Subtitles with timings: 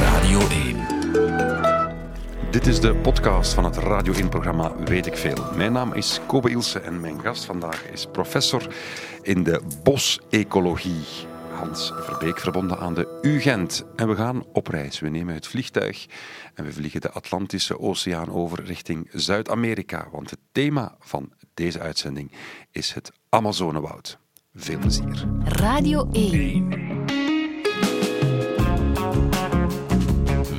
[0.00, 0.86] Radio 1.
[2.50, 5.54] Dit is de podcast van het Radio 1-programma Weet ik Veel.
[5.56, 8.74] Mijn naam is Kobe Ilse en mijn gast vandaag is professor
[9.22, 11.04] in de bosecologie.
[11.52, 13.84] Hans Verbeek, verbonden aan de UGent.
[13.96, 15.00] En we gaan op reis.
[15.00, 16.06] We nemen het vliegtuig
[16.54, 20.08] en we vliegen de Atlantische Oceaan over richting Zuid-Amerika.
[20.12, 22.32] Want het thema van deze uitzending
[22.70, 24.18] is het Amazonewoud.
[24.54, 25.28] Veel plezier.
[25.44, 26.87] Radio 1.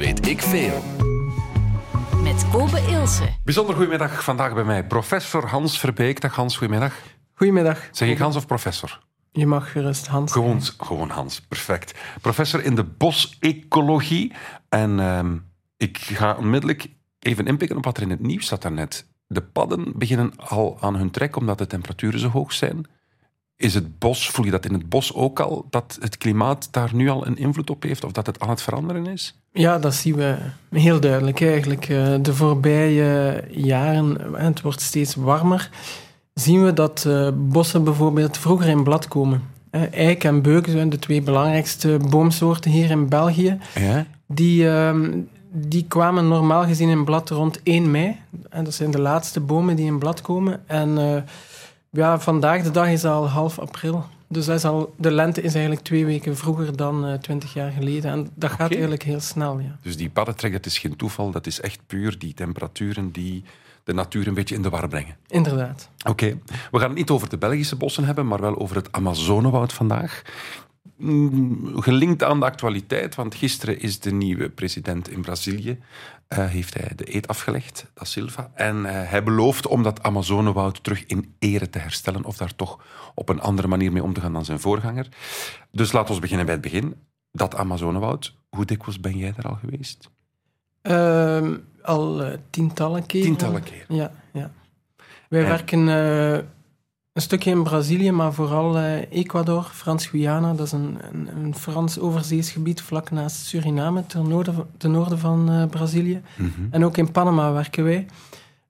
[0.10, 0.84] Weet ik veel.
[2.24, 3.24] Met Kobe Ilse.
[3.44, 6.22] Bijzonder goedemiddag vandaag bij mij, professor Hans Verbeek.
[6.22, 6.94] Dag Hans, goedemiddag.
[7.34, 7.88] Goedemiddag.
[7.92, 9.00] Zeg ik Hans of professor?
[9.32, 10.32] Je mag gerust Hans.
[10.32, 12.00] Gewoon, gewoon Hans, perfect.
[12.22, 14.34] Professor in de bosecologie.
[14.70, 15.38] En ehm,
[15.78, 16.88] ik ga onmiddellijk
[17.20, 19.06] even inpikken op wat er in het nieuws staat daarnet.
[19.28, 22.86] De padden beginnen al aan hun trek omdat de temperaturen zo hoog zijn.
[23.60, 26.90] Is het bos, voel je dat in het bos ook al, dat het klimaat daar
[26.94, 29.40] nu al een invloed op heeft of dat het aan het veranderen is?
[29.52, 30.36] Ja, dat zien we
[30.70, 31.90] heel duidelijk eigenlijk.
[31.90, 35.70] Eh, De voorbije jaren, en het wordt steeds warmer,
[36.34, 39.42] zien we dat eh, bossen bijvoorbeeld vroeger in blad komen.
[39.70, 43.58] Eh, Eik en beuk zijn de twee belangrijkste boomsoorten hier in België.
[43.76, 44.06] Ja?
[44.28, 45.12] Die, ehm,
[45.52, 48.16] die kwamen normaal gezien in blad rond 1 mei.
[48.50, 50.62] En dat zijn de laatste bomen die in blad komen.
[50.68, 50.98] En
[51.92, 54.06] ja, vandaag de dag is al half april.
[54.28, 57.72] Dus dat is al, de lente is eigenlijk twee weken vroeger dan eh, twintig jaar
[57.72, 58.12] geleden.
[58.12, 59.78] En dat gaat eigenlijk heel snel, ja.
[59.82, 63.44] Dus die paddentrek, dat is geen toeval, dat is echt puur die temperaturen die
[63.84, 65.16] de natuur een beetje in de war brengen.
[65.28, 65.90] Inderdaad.
[66.08, 66.38] Oké,
[66.72, 70.22] we gaan het niet over de Belgische bossen hebben, maar wel over het Amazonewoud vandaag.
[71.02, 75.80] Mm, Gelinkt aan de actualiteit, want gisteren is de nieuwe president in Brazilië,
[76.28, 78.52] eh, heeft hij de eed afgelegd, Da Silva.
[78.54, 82.80] En eh, hij belooft om dat Amazonewoud terug in ere te herstellen, of daar toch
[83.16, 85.08] op een andere manier mee om te gaan dan zijn voorganger.
[85.72, 86.96] Dus laten we beginnen bij het begin.
[87.32, 90.10] Dat Amazonewoud, hoe dikwijls ben jij daar al geweest?
[90.82, 93.28] Ehm, al eh, tientallen keren.
[93.28, 93.96] Tientallen keren.
[93.96, 94.52] Ja, ja.
[95.30, 95.88] Wij En- werken
[97.20, 100.54] een stukje in Brazilië, maar vooral eh, Ecuador, Frans-Guyana.
[100.54, 105.52] Dat is een, een, een Frans overzeesgebied vlak naast Suriname, ten noorden, ten noorden van
[105.52, 106.22] eh, Brazilië.
[106.36, 106.50] Mhm.
[106.72, 108.06] En ook in Panama werken wij.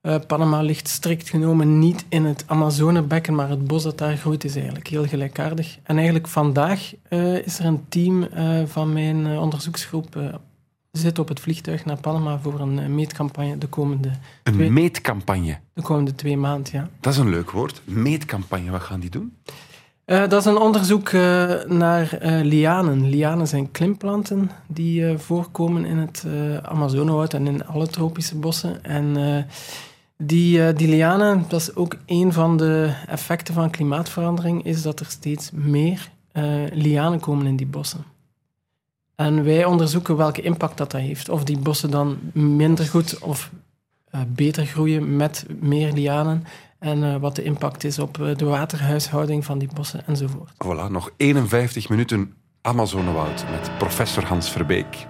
[0.00, 4.44] Eh, Panama ligt strikt genomen niet in het Amazonebekken, maar het bos dat daar groeit
[4.44, 5.78] is eigenlijk heel gelijkaardig.
[5.82, 6.94] En eigenlijk vandaag
[7.44, 8.28] is er een team
[8.66, 10.40] van mijn onderzoeksgroep
[10.92, 14.10] zit op het vliegtuig naar Panama voor een eh, meetcampagne de komende,
[14.42, 15.58] Een Twee- meetcampagne.
[15.72, 16.72] de komende twee maanden.
[16.72, 16.88] Ja.
[17.00, 17.82] Dat is een leuk woord.
[17.84, 19.36] Meetcampagne, wat gaan die doen?
[20.04, 23.08] Eh, dat is een onderzoek eh, naar lianen.
[23.08, 26.24] Lianen zijn klimplanten die voorkomen in het
[26.62, 28.84] Amazonewoud en in alle tropische bossen.
[28.84, 29.46] En
[30.16, 35.06] die, die lianen, dat is ook een van de effecten van klimaatverandering, is dat er
[35.06, 36.10] steeds meer
[36.72, 38.04] lianen komen in die bossen.
[39.20, 41.28] En wij onderzoeken welke impact dat, dat heeft.
[41.28, 43.50] Of die bossen dan minder goed of
[44.10, 46.44] eh, beter groeien met meer lianen.
[46.78, 50.52] En eh, wat de impact is op eh, de waterhuishouding van die bossen enzovoort.
[50.52, 55.06] Voilà, nog 51 minuten Amazonewoud met professor Hans Verbeek.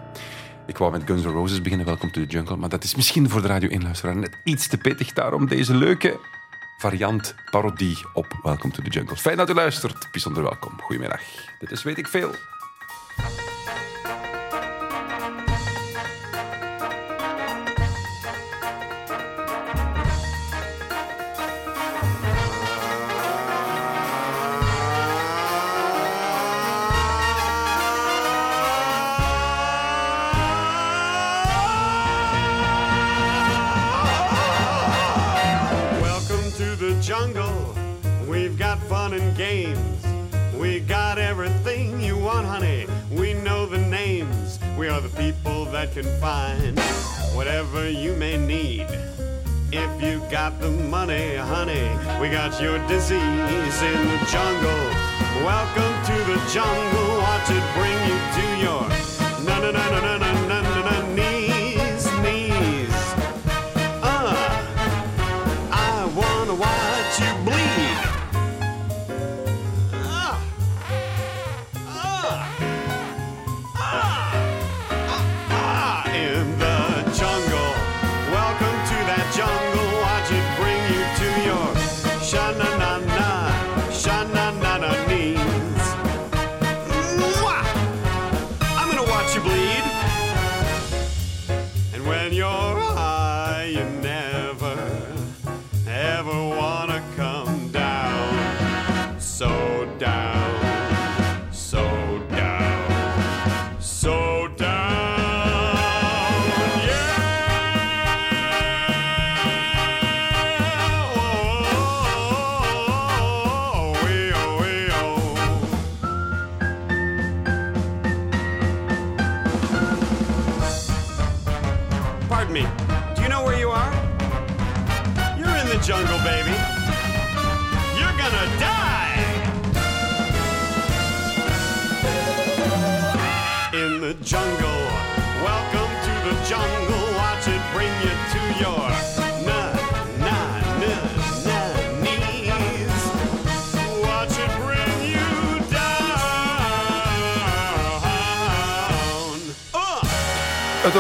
[0.67, 3.29] Ik wou met Guns N' Roses beginnen, Welcome to the Jungle, maar dat is misschien
[3.29, 5.13] voor de Radio 1-luisteraar net iets te pittig.
[5.13, 6.19] Daarom deze leuke
[6.79, 9.17] variant, parodie op Welcome to the Jungle.
[9.17, 10.81] Fijn dat u luistert, bijzonder welkom.
[10.81, 11.21] Goedemiddag.
[11.59, 12.31] Dit is Weet ik Veel.
[45.81, 46.79] That can find
[47.35, 48.87] whatever you may need.
[49.73, 51.89] If you got the money, honey,
[52.21, 54.85] we got your disease in the jungle.
[55.43, 57.19] Welcome to the jungle.
[57.25, 58.90] Watch it bring you to your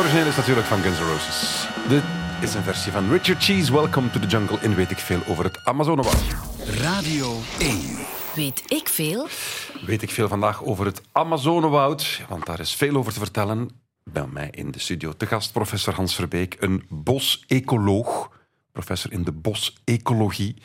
[0.01, 1.67] origineel is natuurlijk van Guns N' Roses.
[1.89, 2.03] Dit
[2.41, 3.73] is een versie van Richard Cheese.
[3.73, 6.23] Welcome to the jungle in weet ik veel over het Amazonewoud.
[6.65, 7.81] Radio 1.
[8.35, 9.29] Weet ik veel?
[9.87, 13.71] Weet ik veel vandaag over het Amazonewoud, want daar is veel over te vertellen.
[14.05, 18.31] Bij mij in de studio te gast professor Hans Verbeek, een bosecoloog,
[18.73, 20.63] professor in de bosecologie,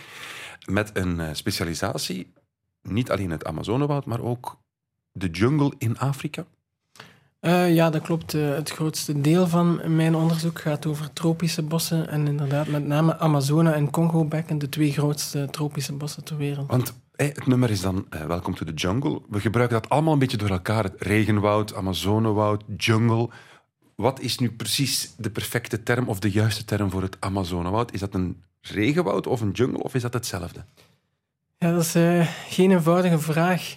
[0.66, 2.34] met een eh, specialisatie,
[2.82, 4.58] niet alleen het Amazonewoud, maar ook
[5.12, 6.46] de jungle in Afrika.
[7.46, 8.34] Eh, ja, dat klopt.
[8.34, 12.10] Eh, het grootste deel van mijn onderzoek gaat over tropische bossen.
[12.10, 16.70] En inderdaad, met name Amazone en Congo-bekken, de twee grootste tropische bossen ter wereld.
[16.70, 19.22] Want eh, het nummer is dan Welcome to the Jungle.
[19.30, 20.84] We gebruiken dat allemaal een beetje door elkaar.
[20.84, 23.30] Het regenwoud, Amazonewoud, jungle.
[23.96, 27.94] Wat is nu precies de perfecte term of de juiste term voor het Amazonewoud?
[27.94, 30.66] Is dat een regenwoud of een jungle of is dat hetzelfde?
[31.58, 31.96] Ja, dat is
[32.50, 33.74] geen eenvoudige vraag.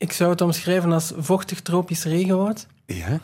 [0.00, 2.66] Ik zou het omschrijven als vochtig tropisch regenwoud.
[2.86, 3.20] Ja.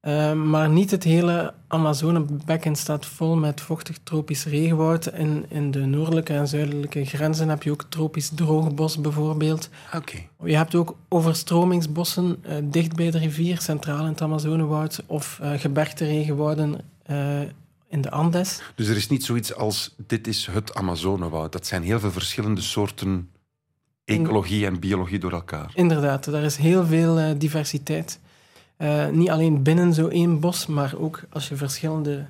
[0.00, 5.06] Eh, maar niet het hele Amazonebekken staat vol met vochtig tropisch regenwoud.
[5.06, 9.68] In, in de noordelijke en zuidelijke grenzen heb je ook tropisch droogbos bijvoorbeeld.
[9.94, 10.18] Oké.
[10.44, 15.52] Je hebt ook overstromingsbossen eh, dicht bij de rivier, centraal in het Amazonewoud, of uh,
[15.52, 16.80] gebergteregenwouden
[17.10, 17.40] uh,
[17.88, 18.60] in de Andes.
[18.74, 21.52] Dus er is niet zoiets als dit is het Amazonewoud.
[21.52, 23.30] Dat zijn heel veel verschillende soorten
[24.08, 25.70] ecologie en biologie door elkaar.
[25.74, 28.18] Inderdaad, er is heel veel uh, diversiteit.
[28.78, 32.26] Uh, niet alleen binnen zo één bos, maar ook als je verschillende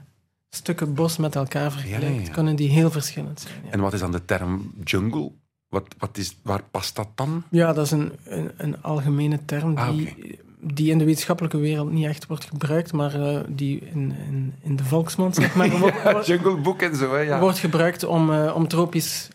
[0.50, 2.32] stukken bos met elkaar vergelijkt, ja, ja.
[2.32, 3.54] kunnen die heel verschillend zijn.
[3.64, 3.70] Ja.
[3.70, 5.30] En wat is dan de term jungle?
[5.69, 7.42] Wat, wat is, waar past dat dan?
[7.50, 10.36] Ja, dat is een, een, een algemene term die, Ah, oké.
[10.60, 14.76] die in de wetenschappelijke wereld niet echt wordt gebruikt, maar uh, die in, in, in
[14.76, 15.70] de volksmond zeg maar,
[16.04, 17.38] wordt, Jungle Book en zo, hè?
[17.38, 19.28] Wordt gebruikt om, om tropisch,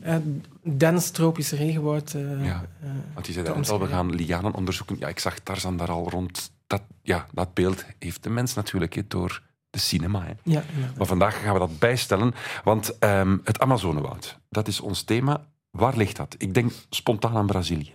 [0.63, 2.65] dens tropisch regenwoud uh, ja.
[3.13, 4.95] Want je zei al, we gaan lianen onderzoeken.
[5.00, 6.51] Ja, ik zag Tarzan daar al rond.
[6.68, 10.24] Dat, ja, dat beeld heeft de mens natuurlijk he, door de cinema.
[10.24, 10.33] Hè.
[10.44, 10.63] Ja,
[10.98, 12.33] maar vandaag gaan we dat bijstellen,
[12.63, 15.45] want um, het Amazonewoud, dat is ons thema.
[15.71, 16.36] Waar ligt dat?
[16.38, 17.94] Ik denk spontaan aan Brazilië.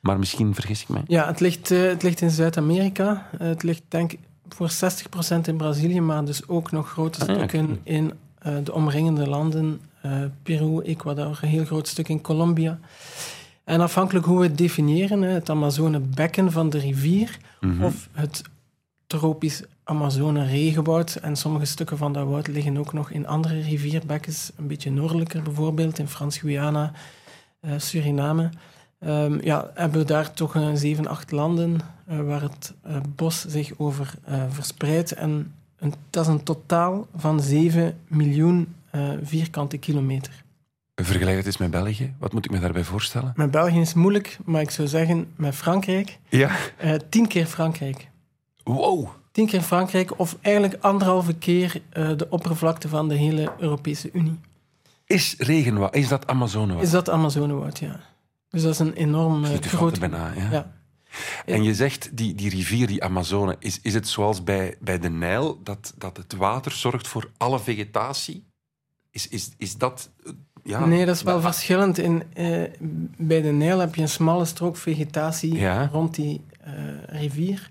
[0.00, 1.02] Maar misschien vergis ik mij.
[1.06, 3.28] Ja, het ligt, uh, het ligt in Zuid-Amerika.
[3.38, 4.18] Het ligt denk ik
[4.48, 4.74] voor 60%
[5.44, 8.12] in Brazilië, maar dus ook nog grote Ah, ja, stukken in
[8.64, 9.80] de omringende landen.
[10.02, 10.12] eh,
[10.42, 12.78] Peru, Ecuador, een heel groot stuk in Colombia.
[13.64, 17.84] En afhankelijk hoe we het definiëren, het Amazonebekken van de rivier Mhm.
[17.84, 18.42] of het
[19.06, 21.14] tropisch Amazone regenwoud.
[21.14, 25.42] En sommige stukken van dat woud liggen ook nog in andere rivierbekkens, een beetje noordelijker
[25.42, 26.92] bijvoorbeeld, in Frans-Guyana,
[27.60, 28.50] eh, Suriname.
[29.06, 31.80] Um, ja, hebben we daar toch een zeven, acht landen
[32.10, 35.12] uh, waar het uh, bos zich over uh, verspreidt.
[35.12, 40.44] En een, dat is een totaal van 7 miljoen uh, vierkante kilometer.
[40.94, 42.14] Vergelijk het eens met België.
[42.18, 43.32] Wat moet ik me daarbij voorstellen?
[43.36, 46.18] Met België is moeilijk, maar ik zou zeggen met Frankrijk.
[46.28, 46.50] Ja.
[46.84, 48.08] Uh, tien keer Frankrijk.
[48.64, 49.08] Wow.
[49.32, 54.38] Tien keer Frankrijk, of eigenlijk anderhalve keer uh, de oppervlakte van de hele Europese Unie.
[55.04, 56.82] Is regenwoud, is dat Amazonewoud?
[56.82, 58.00] Is dat Amazonewoud, ja.
[58.48, 59.98] Dus dat is een enorm groot...
[59.98, 60.50] Bijna, ja.
[60.50, 60.72] ja.
[61.46, 65.10] En je zegt, die, die rivier, die Amazone, is, is het zoals bij, bij de
[65.10, 68.44] Nijl, dat, dat het water zorgt voor alle vegetatie?
[69.10, 70.10] Is, is, is dat...
[70.64, 71.42] Ja, nee, dat is wel dat...
[71.42, 71.98] verschillend.
[71.98, 72.62] In, uh,
[73.16, 75.88] bij de Nijl heb je een smalle strook vegetatie ja.
[75.92, 76.72] rond die uh,
[77.06, 77.70] rivier.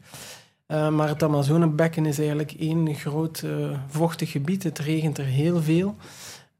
[0.67, 3.45] Uh, maar het Amazonebekken is eigenlijk één groot
[3.87, 4.63] vochtig gebied.
[4.63, 5.95] Het regent er heel veel.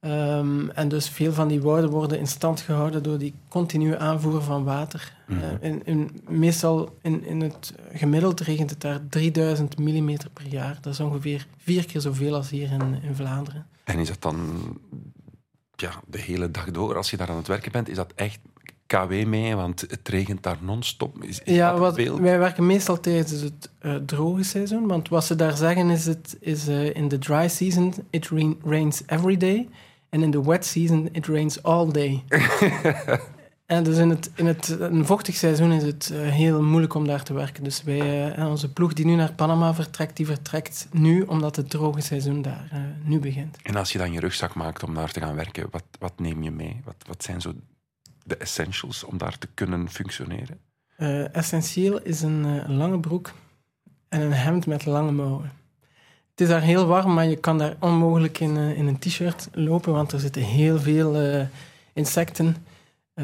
[0.05, 4.41] Um, en dus veel van die wouden worden in stand gehouden door die continue aanvoer
[4.41, 5.13] van water.
[5.31, 5.39] Mhm.
[5.39, 5.57] Mm -hmm.
[5.63, 10.77] uh, in, in, meestal in, in het gemiddeld regent het daar 3000 mm per jaar.
[10.81, 13.67] Dat is ongeveer vier keer zoveel als hier in, in Vlaanderen.
[13.83, 14.77] En is dat dan
[15.75, 18.39] ja, de hele dag door, als je daar aan het werken bent, is dat echt
[18.85, 19.55] KW mee?
[19.55, 21.23] Want het regent daar non-stop.
[21.23, 24.87] Is, is ja, wat, wij werken meestal tijdens het uh, droge seizoen.
[24.87, 28.59] Want wat ze daar zeggen is, het, is uh, in the dry season it rain,
[28.63, 29.69] rains every day.
[30.09, 32.23] En in de wet season, it rains all day.
[33.71, 37.07] en dus in het, in het een vochtig seizoen is het uh, heel moeilijk om
[37.07, 37.63] daar te werken.
[37.63, 41.69] Dus wij, uh, onze ploeg die nu naar Panama vertrekt, die vertrekt nu omdat het
[41.69, 43.57] droge seizoen daar uh, nu begint.
[43.63, 46.43] En als je dan je rugzak maakt om daar te gaan werken, wat, wat neem
[46.43, 46.81] je mee?
[46.83, 47.53] Wat, wat zijn zo
[48.23, 50.59] de essentials om daar te kunnen functioneren?
[51.31, 53.31] essentieel is een, lange broek
[54.09, 55.51] en een hemd met lange mouwen.
[56.31, 59.49] Het is daar heel warm, maar je kan daar onmogelijk in, eh, in een t-shirt
[59.53, 61.45] lopen, want er zitten heel veel eh,
[61.93, 62.55] insecten,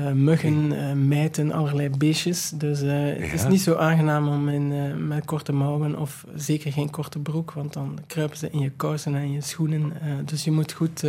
[0.05, 2.49] eh, muggen, eh, mijten, allerlei beestjes.
[2.49, 6.89] Dus eh, het is niet zo aangenaam om in, met korte mouwen of zeker geen
[6.89, 9.93] korte broek, want dan kruipen ze in je kousen en in je schoenen.
[10.25, 11.03] Dus je moet goed,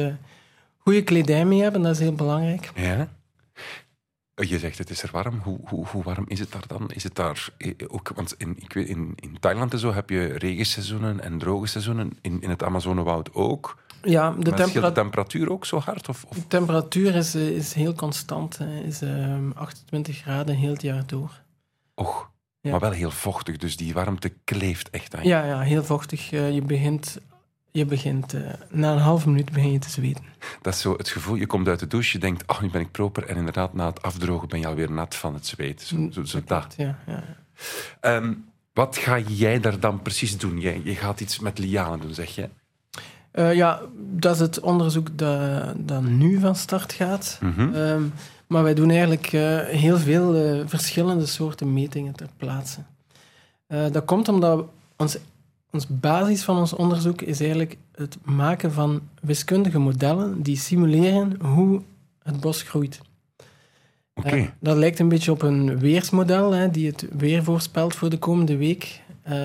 [0.76, 2.70] goede kledij mee hebben, dat is heel belangrijk.
[2.74, 3.08] Ja.
[4.38, 5.40] Eh, Je zegt het is er warm.
[5.42, 6.90] Hoe, hoe, hoe warm is het daar dan?
[6.90, 7.48] Is het daar
[7.86, 11.66] ook, want in, ik weet, in, in Thailand en zo heb je regenseizoenen en droge
[11.66, 12.12] seizoenen.
[12.20, 13.78] In, in het Amazonewoud ook.
[14.02, 16.08] Ja, de temperatuur ook zo hard?
[16.08, 16.36] Of, of?
[16.36, 21.30] de temperatuur is, eh, is heel constant, is eh, 28 graden heel het jaar door.
[21.94, 22.70] Och, Ja.
[22.70, 23.56] maar wel heel vochtig.
[23.56, 25.28] Dus die warmte kleeft echt aan je.
[25.28, 26.32] Ja, ja heel vochtig.
[26.32, 27.18] Eh, je begint,
[27.70, 28.40] je begint eh,
[28.70, 30.24] na een half minuut begin je te zweten.
[30.62, 31.34] Dat is zo het gevoel.
[31.34, 33.26] Je komt uit de douche, je denkt, oh, nu ben ik proper.
[33.26, 35.82] En inderdaad, na het afdrogen ben je alweer nat van het zweet.
[35.82, 36.74] Zo, zo, zo dat.
[36.76, 37.24] Ja, ja.
[38.00, 38.34] Ehm,
[38.72, 40.60] wat ga jij daar dan precies doen?
[40.60, 42.48] Jij, je gaat iets met lianen doen, zeg je?
[43.38, 47.38] Eh, ja, dat is het onderzoek dat, dat nu van start gaat.
[47.42, 47.74] Mhm.
[47.74, 48.02] Ehm,
[48.46, 52.80] maar wij doen eigenlijk eh, heel veel eh, verschillende soorten metingen ter plaatse.
[53.68, 54.64] Dat komt omdat
[54.96, 55.18] ons,
[55.70, 61.82] ons basis van ons onderzoek is eigenlijk het maken van wiskundige modellen die simuleren hoe
[62.22, 63.00] het bos groeit.
[64.14, 64.28] Oké.
[64.28, 68.18] Eh, dat lijkt een beetje op een weersmodel, hè, die het weer voorspelt voor de
[68.18, 69.00] komende week.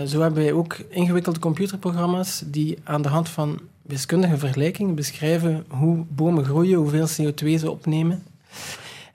[0.06, 6.06] Zo hebben wij ook ingewikkelde computerprogramma's die aan de hand van wiskundige vergelijkingen beschrijven hoe
[6.10, 8.24] bomen groeien, hoeveel CO2 ze opnemen.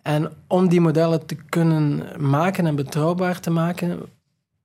[0.02, 3.98] En om die modellen te kunnen maken en betrouwbaar te maken,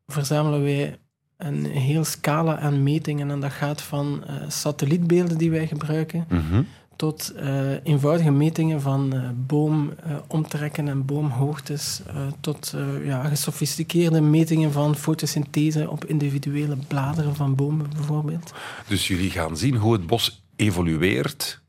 [0.07, 0.97] verzamelen wij
[1.37, 3.31] een heel scala aan metingen.
[3.31, 6.61] En dat gaat van eh, satellietbeelden die wij gebruiken, Mhm.
[6.95, 14.71] Tot eh, eenvoudige metingen van eh, boomomtrekken en boomhoogtes, eh, tot eh, ja, gesofisticeerde metingen
[14.71, 18.53] van fotosynthese op individuele bladeren van bomen bijvoorbeeld.
[18.87, 21.61] Dus jullie gaan zien hoe het bos evolueert,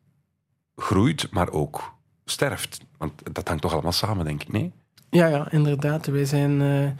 [0.77, 2.81] groeit, maar ook sterft.
[2.99, 4.73] Want dat hangt toch allemaal samen, denk ik, nee?
[5.11, 6.07] Ja, ja, inderdaad.
[6.07, 6.91] Wij zijn eh,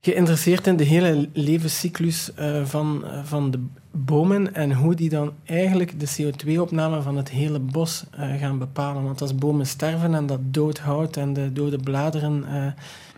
[0.00, 5.32] geïnteresseerd in de hele levenscyclus eh, van, eh, van de bomen en hoe die dan
[5.44, 9.02] eigenlijk de CO2-opname van het hele bos eh, gaan bepalen.
[9.02, 12.66] Want als bomen sterven en dat dood hout en de dode bladeren eh,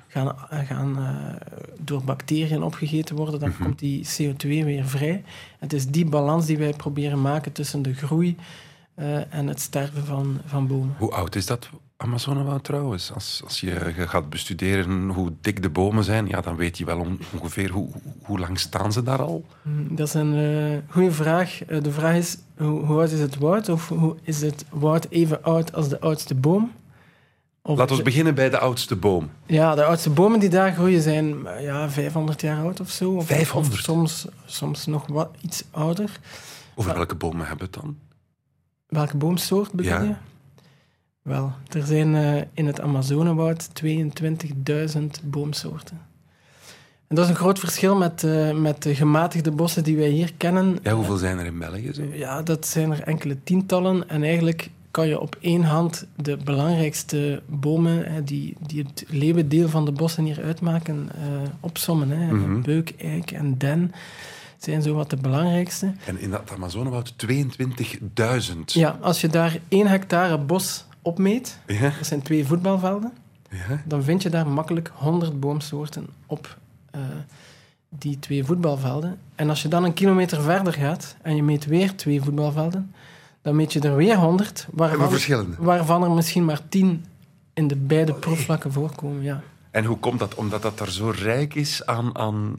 [0.08, 0.98] gaan, eh, gaan
[1.78, 5.24] door bacteriën opgegeten worden, dan komt die CO2 weer vrij.
[5.58, 8.36] Het is die balans die wij proberen maken tussen de groei
[9.30, 10.94] en het sterven van, van bomen.
[10.98, 11.70] Hoe oud is dat
[12.02, 13.12] Amazonewoud trouwens?
[13.12, 16.98] Als, als je gaat bestuderen hoe dik de bomen zijn, ja, dan weet je wel
[16.98, 17.88] on- ongeveer hoe,
[18.22, 19.44] hoe, lang staan ze daar al.
[19.62, 21.64] Hmm, Dat is een eh goede vraag.
[21.64, 23.68] Eh, de vraag is, hoe, hoe oud is het woud?
[23.68, 26.72] Of hoe, is het woud even oud als de oudste boom?
[27.62, 29.30] Of Laten we beginnen bij de oudste boom.
[29.46, 33.10] Ja, de oudste bomen die daar groeien zijn ja, 500 jaar oud of zo.
[33.16, 33.74] Of, 500?
[33.74, 36.20] Of soms, soms nog wat iets ouder.
[36.74, 37.96] Over welke bomen hebben we het dan?
[38.86, 40.20] Welke boomsoort bedoel Ja.
[41.22, 46.00] Wel, er zijn eh, in het Amazonewoud 22.000 boomsoorten.
[47.06, 50.32] En dat is een groot verschil met, eh, met de gematigde bossen die wij hier
[50.36, 50.78] kennen.
[50.82, 51.90] Ja, hoeveel zijn er in België?
[51.92, 52.02] Zo?
[52.12, 54.08] Ja, dat zijn er enkele tientallen.
[54.08, 59.68] En eigenlijk kan je op één hand de belangrijkste bomen, hè, die, die het leeuwendeel
[59.68, 62.10] van de bossen hier uitmaken, eh opsommen.
[62.10, 62.32] Hè.
[62.32, 62.60] Mhm.
[62.60, 63.92] Beuk, eik en den
[64.58, 65.92] zijn zo wat de belangrijkste.
[66.04, 68.64] En in dat Amazonewoud 22.000.
[68.64, 71.92] Ja, als je daar één hectare bos opmeet, Ja?
[71.98, 73.12] dat zijn twee voetbalvelden,
[73.50, 73.82] ja.
[73.84, 76.56] dan vind je daar makkelijk 100 boomsoorten op
[76.90, 77.00] eh,
[77.88, 79.18] die twee voetbalvelden.
[79.34, 82.92] En als je dan een kilometer verder gaat en je meet weer twee voetbalvelden,
[83.42, 85.56] dan meet je er weer 100, Maar waarvan, verschillende.
[85.58, 87.04] waarvan er misschien maar 10
[87.54, 89.22] in de beide proefvlakken voorkomen.
[89.22, 89.42] Ja.
[89.72, 90.34] En hoe komt dat?
[90.34, 92.54] Omdat dat daar zo rijk is aan, aan...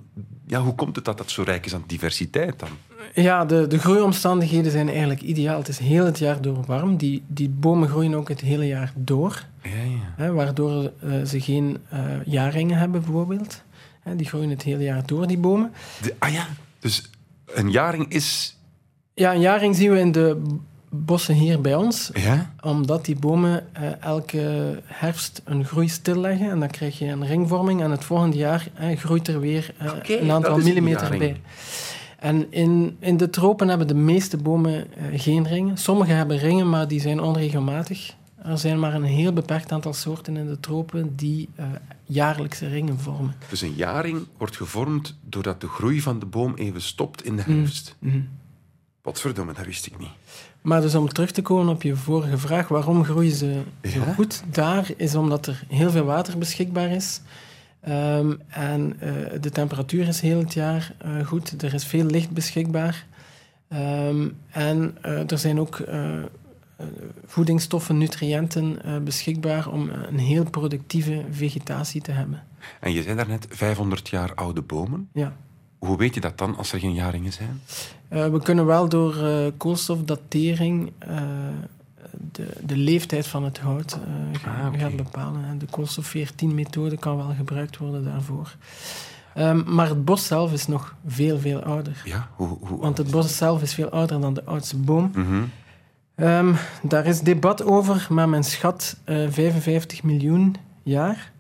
[0.48, 2.70] Ja, hoe komt het dat dat zo rijk is aan diversiteit dan?
[3.13, 5.58] Ja, de, de groeiomstandigheden zijn eigenlijk ideaal.
[5.58, 6.98] Het is heel het jaar door warm.
[6.98, 9.46] Die, die bomen groeien ook het hele jaar door.
[9.63, 10.13] Ja, ja.
[10.15, 11.77] Hè, waardoor eh, ze geen
[12.25, 13.62] jaarringen hebben, bijvoorbeeld.
[14.01, 15.72] Hè, die groeien het hele jaar door, die bomen.
[16.01, 16.48] De- ah ja,
[16.79, 17.10] dus
[17.46, 18.58] een jaring is...
[19.13, 20.41] Ja, een jaring zien we in de
[20.93, 22.09] bossen hier bij ons.
[22.13, 22.53] Ja?
[22.62, 26.50] Omdat die bomen eh, elke herfst een groei stilleggen.
[26.50, 27.81] En dan krijg je een ringvorming.
[27.81, 31.41] En het volgende jaar eh, groeit er weer eh, een aantal een millimeter bij.
[32.19, 35.77] En in, in de tropen hebben de meeste bomen geen ringen.
[35.77, 38.15] Sommige hebben ringen, maar die zijn onregelmatig.
[38.43, 41.65] Er zijn maar een heel beperkt aantal soorten in de tropen die eh,
[42.03, 43.35] jaarlijkse ringen vormen.
[43.50, 47.41] Dus een jaring wordt gevormd doordat de groei van de boom even stopt in de
[47.41, 47.95] herfst.
[48.00, 48.15] Mhm.
[48.15, 48.23] Wat
[49.12, 50.10] verdomme, dat wist ik niet.
[50.62, 54.13] Maar dus om terug te komen op je vorige vraag, waarom groeien ze zo Ja?
[54.13, 54.43] goed?
[54.51, 57.22] Daar is omdat er heel veel water beschikbaar is.
[57.81, 61.63] Ehm, en eh, de temperatuur is heel het jaar eh, goed.
[61.63, 63.05] Er is veel licht beschikbaar.
[63.67, 65.83] Ehm, en eh, er zijn ook
[67.25, 72.43] voedingsstoffen, nutriënten beschikbaar om een heel productieve vegetatie te hebben.
[72.79, 75.10] En je zei daarnet 500 jaar oude bomen.
[75.13, 75.36] Ja.
[75.85, 77.61] Hoe weet je dat dan als er geen jaringen zijn?
[78.07, 81.21] Eh, we kunnen wel door eh, koolstofdatering eh,
[82.31, 83.97] de, de leeftijd van het hout
[84.45, 85.45] Ah, gaan bepalen.
[85.45, 88.55] En De koolstof 14-methode kan wel gebruikt worden daarvoor.
[89.33, 92.01] Ehm, maar het bos zelf is nog veel, veel ouder.
[92.05, 92.57] Ja, hoe...
[92.59, 95.11] hoe Want het bos zelf is veel ouder dan de oudste boom.
[95.15, 95.43] Mhm.
[96.15, 101.31] Ehm, daar is debat over, maar men schat eh, 55 miljoen jaar.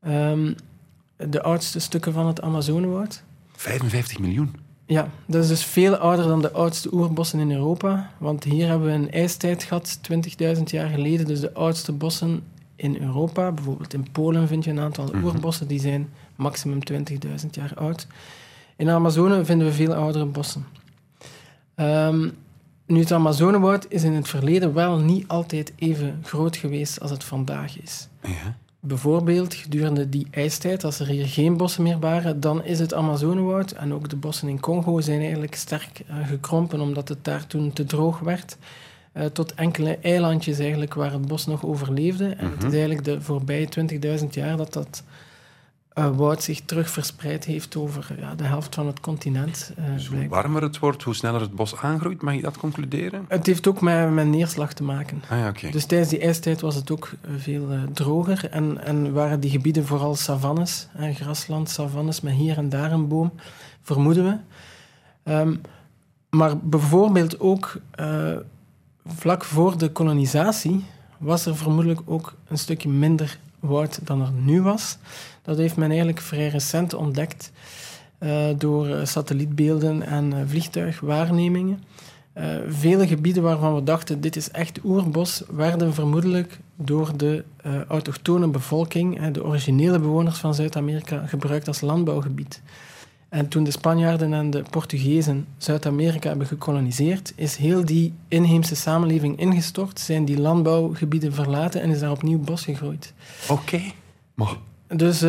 [0.00, 0.52] Ehm,
[1.16, 3.22] de oudste stukken van het Amazonewoud.
[3.64, 4.54] 55 miljoen.
[4.86, 8.10] Ja, dat is dus veel ouder dan de oudste oerbossen in Europa.
[8.18, 9.98] Want hier hebben we een ijstijd gehad,
[10.56, 11.26] 20.000 jaar geleden.
[11.26, 12.42] Dus de oudste bossen
[12.76, 15.24] in Europa, bijvoorbeeld in Polen vind je een aantal Mhm.
[15.24, 18.06] oerbossen, die zijn maximum 20.000 jaar oud.
[18.76, 20.66] In de Amazone vinden we veel oudere bossen.
[21.74, 22.28] Ehm,
[22.86, 27.24] nu, het Amazonewoud is in het verleden wel niet altijd even groot geweest als het
[27.24, 28.08] vandaag is.
[28.22, 28.56] Ja.
[28.86, 33.70] Bijvoorbeeld gedurende die ijstijd, als er hier geen bossen meer waren, dan is het Amazonewoud
[33.70, 37.72] en ook de bossen in Congo zijn eigenlijk sterk eh, gekrompen omdat het daar toen
[37.72, 38.56] te droog werd.
[39.12, 42.28] eh, tot enkele eilandjes eigenlijk waar het bos nog overleefde.
[42.28, 43.68] En het is eigenlijk de voorbije
[44.20, 45.02] 20.000 jaar dat dat
[45.94, 49.72] eh, woud zich terug verspreid heeft over ja, de helft van het continent.
[49.76, 50.42] eh, Dus hoe blijkbaar.
[50.42, 52.22] warmer het wordt, hoe sneller het bos aangroeit.
[52.22, 53.24] Mag je dat concluderen?
[53.28, 55.22] Het heeft ook met, met neerslag te maken.
[55.28, 55.70] Ah ja.
[55.70, 59.86] Dus tijdens die ijstijd was het ook eh, veel droger en, en waren die gebieden
[59.86, 63.32] vooral savannes, hè, grasland, savannes met hier en daar een boom,
[63.82, 64.36] vermoeden we.
[65.22, 65.54] Ehm,
[66.30, 67.76] maar bijvoorbeeld ook
[69.06, 70.84] vlak voor de kolonisatie
[71.18, 74.98] was er vermoedelijk ook een stukje minder woud dan er nu was.
[75.42, 77.52] Dat heeft men eigenlijk vrij recent ontdekt
[78.18, 81.82] eh, door eh, satellietbeelden en eh, vliegtuigwaarnemingen.
[82.34, 87.82] Eh, vele gebieden waarvan we dachten dit is echt oerbos, werden vermoedelijk door de eh,
[87.88, 92.62] autochtone bevolking, de originele bewoners van Zuid-Amerika, gebruikt als landbouwgebied.
[93.34, 99.38] En toen de Spanjaarden en de Portugezen Zuid-Amerika hebben gekoloniseerd, is heel die inheemse samenleving
[99.38, 103.12] ingestort, zijn die landbouwgebieden verlaten en is daar opnieuw bos gegroeid.
[103.48, 103.80] Oké.
[104.34, 105.28] Maar Dus eh,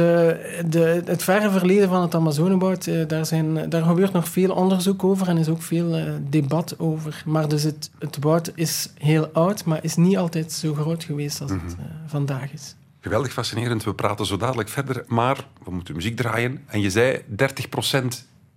[0.69, 5.03] de, het verre verleden van het Amazonewoud, eh, daar, zijn, daar gebeurt nog veel onderzoek
[5.03, 7.23] over en is ook veel eh, debat over.
[7.25, 11.41] Maar dus het, het woud is heel oud, maar is niet altijd zo groot geweest
[11.41, 12.75] als het eh, vandaag is.
[13.05, 13.83] Geweldig fascinerend.
[13.83, 16.63] We praten zo dadelijk verder, maar we moeten muziek draaien.
[16.67, 17.23] En je zei 30%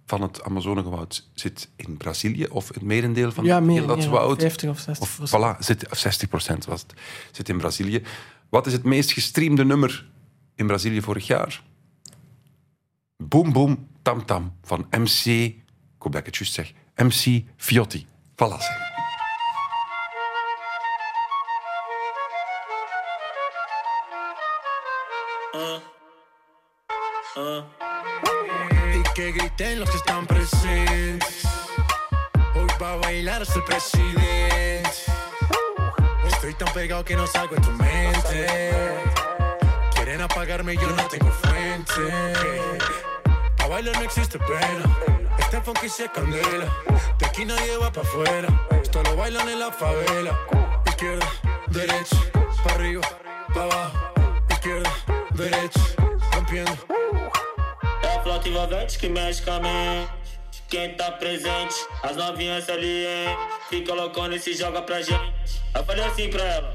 [0.06, 4.40] van het Amazonewoud zit in Brazilië, of het merendeel van ja, meer, dat woud.
[4.40, 6.94] 50 of 60 Of, voilà, zit, of 60 was het,
[7.32, 8.02] zit in Brazilië.
[8.48, 10.08] Wat is het meest gestreamde nummer
[10.54, 11.62] in Brazilië vorig jaar?
[13.16, 15.62] Boom Boom Tam Tam van MC, ik
[15.98, 18.06] hoop dat ik het juist zeg, MC Fiotti.
[18.34, 18.87] Voilà, zeg.
[28.94, 31.44] Y que griten los que están presentes.
[32.54, 34.90] Hoy va a bailar hasta el presidente.
[36.26, 38.70] Estoy tan pegado que no salgo de tu mente.
[39.94, 42.78] Quieren apagarme, yo no tengo fuente.
[43.56, 44.96] Pa' bailar no existe pena.
[45.38, 46.66] Este funky se candela.
[47.18, 48.48] De aquí nadie va pa' afuera.
[48.82, 50.38] Esto lo bailan en la favela.
[50.86, 51.26] Izquierda,
[51.68, 52.16] derecha,
[52.64, 53.02] pa' arriba,
[53.54, 54.07] pa' abajo.
[55.38, 55.94] Beretes.
[58.02, 60.10] É a flota envolvente que mexe com a mente.
[60.68, 63.38] Quem tá presente, as novinhas ali, hein?
[63.70, 65.62] Fica loucona e se joga pra gente.
[65.76, 66.74] Eu falei assim pra ela.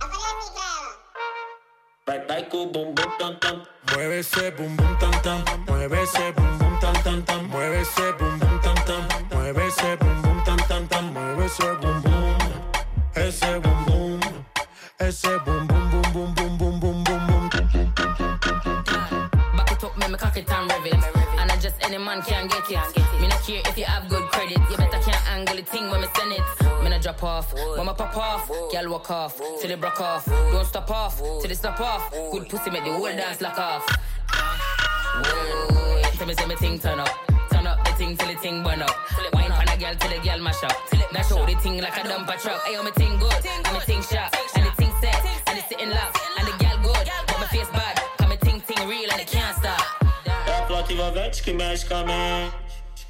[0.00, 0.96] Eu falei assim pra ela.
[2.06, 3.66] Vai, vai com o bumbum tam tam.
[3.90, 5.44] Mueve esse bumbum tam tam.
[5.68, 7.42] Mueve esse bumbum tam tam tam.
[7.48, 9.08] Mueve esse bumbum tam tam.
[9.36, 11.02] Mueve esse bumbum tam tam tam.
[11.02, 12.36] Mueve esse bumbum.
[13.16, 14.20] Esse bumbum.
[15.00, 15.61] Esse bumbum.
[22.12, 23.20] Man can get it.
[23.20, 24.58] Me not care if you have good credit.
[24.70, 26.42] You better can't angle the thing when me send it.
[26.82, 28.48] Me not drop off, when me pop off.
[28.70, 30.26] Girl walk off, till they broke off.
[30.26, 32.10] Don't stop off, till they stop off.
[32.32, 33.84] Good pussy make the whole dance lock off.
[35.24, 37.08] Whoa, tell me say me thing turn up.
[37.50, 38.94] Turn up the thing till the thing burn up.
[39.32, 40.76] Wine on a girl till the girl mash up.
[41.12, 42.60] Now show the thing like a dumper truck.
[42.66, 45.90] Ayo, me thing good, and me thing sharp, and the thing set, and it's sitting
[45.90, 46.21] locked.
[51.40, 52.52] Que mágicamente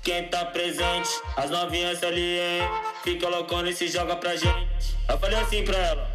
[0.03, 2.63] quem tá presente, as novinhas ali, hein?
[3.05, 4.97] Fica loucona e se joga pra gente.
[5.07, 6.11] Eu falei assim pra ela.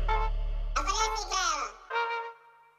[0.75, 1.73] Eu falei assim pra ela.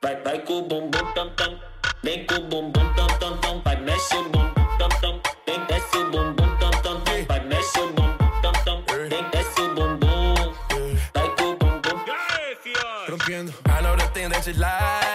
[0.03, 1.61] Vai, vai com o bumbum tam tam.
[2.03, 3.63] Vem com o bumbum tam tam tam.
[3.63, 5.21] Vai, mexe o bumbum tam tam.
[5.47, 7.25] Vem, desce o bumbum tam tam tam.
[7.29, 8.85] Vai, mexe o bumbum tam tam.
[9.09, 10.55] Vem, desce o bumbum.
[11.15, 12.05] Vai com o bumbum.
[13.09, 13.55] Rompiendo.
[13.69, 15.08] I know the thing that.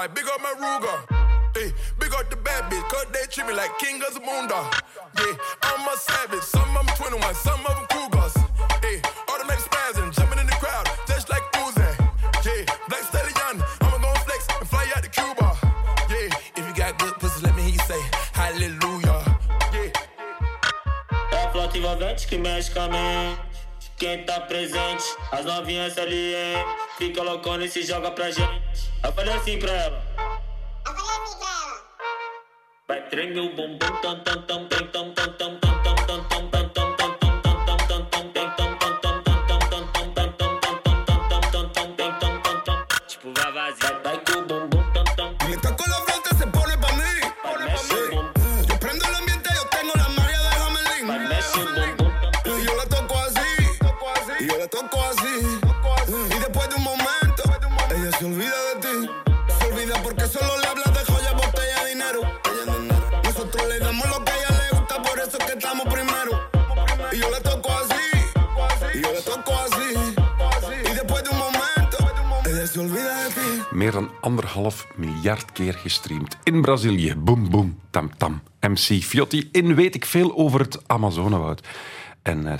[0.00, 0.98] 745, big up my Ruger.
[1.52, 4.72] Hey, big up the bad bitch, cause they treat me like king of the moondog.
[5.18, 8.34] Yeah, I'm a savage, some of them 21, some of them Cougars.
[8.80, 11.84] Hey, automatic spazzing, jumping in the crowd, just like Uzi.
[12.46, 15.56] Yeah, Black Stallion, I'ma go flex and fly out to Cuba.
[16.08, 18.00] Yeah, if you got good pussy, let me hear you say
[18.32, 19.20] hallelujah.
[19.72, 19.92] Yeah.
[21.32, 23.49] É a que mexe com a.
[24.00, 26.64] Quem tá presente, as novinhas LM,
[26.96, 28.90] fica loucona e se joga pra gente.
[29.04, 30.02] Eu falei assim pra ela.
[30.86, 31.82] Eu falei assim pra ela.
[32.88, 35.69] Vai tremer o bumbum, tam tam tam tam tam tam tam.
[73.80, 76.36] Meer dan anderhalf miljard keer gestreamd.
[76.42, 78.42] In Brazilië, boom boom, tam tam.
[78.60, 81.68] MC Fiotti in weet ik veel over het Amazonewoud.
[82.22, 82.58] En eh,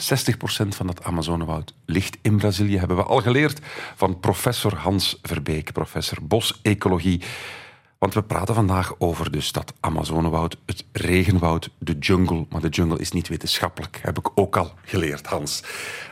[0.64, 3.60] 60% van dat Amazonewoud ligt in Brazilië, hebben we al geleerd
[3.96, 7.22] van professor Hans Verbeek, professor bosecologie.
[7.98, 12.46] Want we praten vandaag over dus dat Amazonewoud, het regenwoud, de jungle.
[12.48, 15.62] Maar de jungle is niet wetenschappelijk, heb ik ook al geleerd, Hans.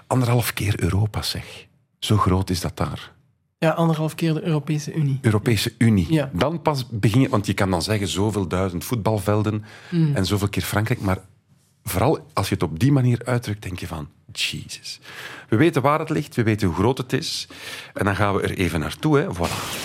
[0.07, 1.67] Anderhalf keer Europa, zeg.
[1.99, 3.17] Zo groot is dat daar.
[3.61, 5.19] Ja, anderhalf keer de Europese Unie.
[5.23, 6.07] Europese Unie.
[6.13, 6.31] Ja.
[6.33, 10.15] Dan pas begin je, want je kan dan zeggen zoveel duizend voetbalvelden Mm.
[10.17, 11.19] en zoveel keer Frankrijk, maar
[11.85, 15.01] vooral als je het op die manier uitdrukt, denk je van, Jesus.
[15.49, 17.49] We weten waar het ligt, we weten hoe groot het is
[17.95, 19.19] en dan gaan we er even naartoe.
[19.19, 19.27] Hè.
[19.35, 19.77] Voilà.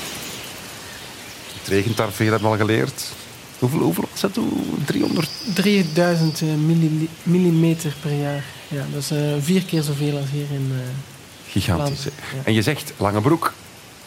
[1.59, 3.11] Het regent daar veel, hebben we al geleerd.
[3.59, 4.63] Hoeveel, hoeveel was dat toen?
[4.85, 5.29] 300?
[5.55, 8.43] 3000 eh, milli- millimeter per jaar.
[8.67, 10.71] Ja, dat is eh, vier keer zoveel als hier in...
[10.71, 10.77] eh,
[11.51, 12.03] Gigantisch.
[12.03, 12.11] ja.
[12.43, 13.53] En je zegt lange broek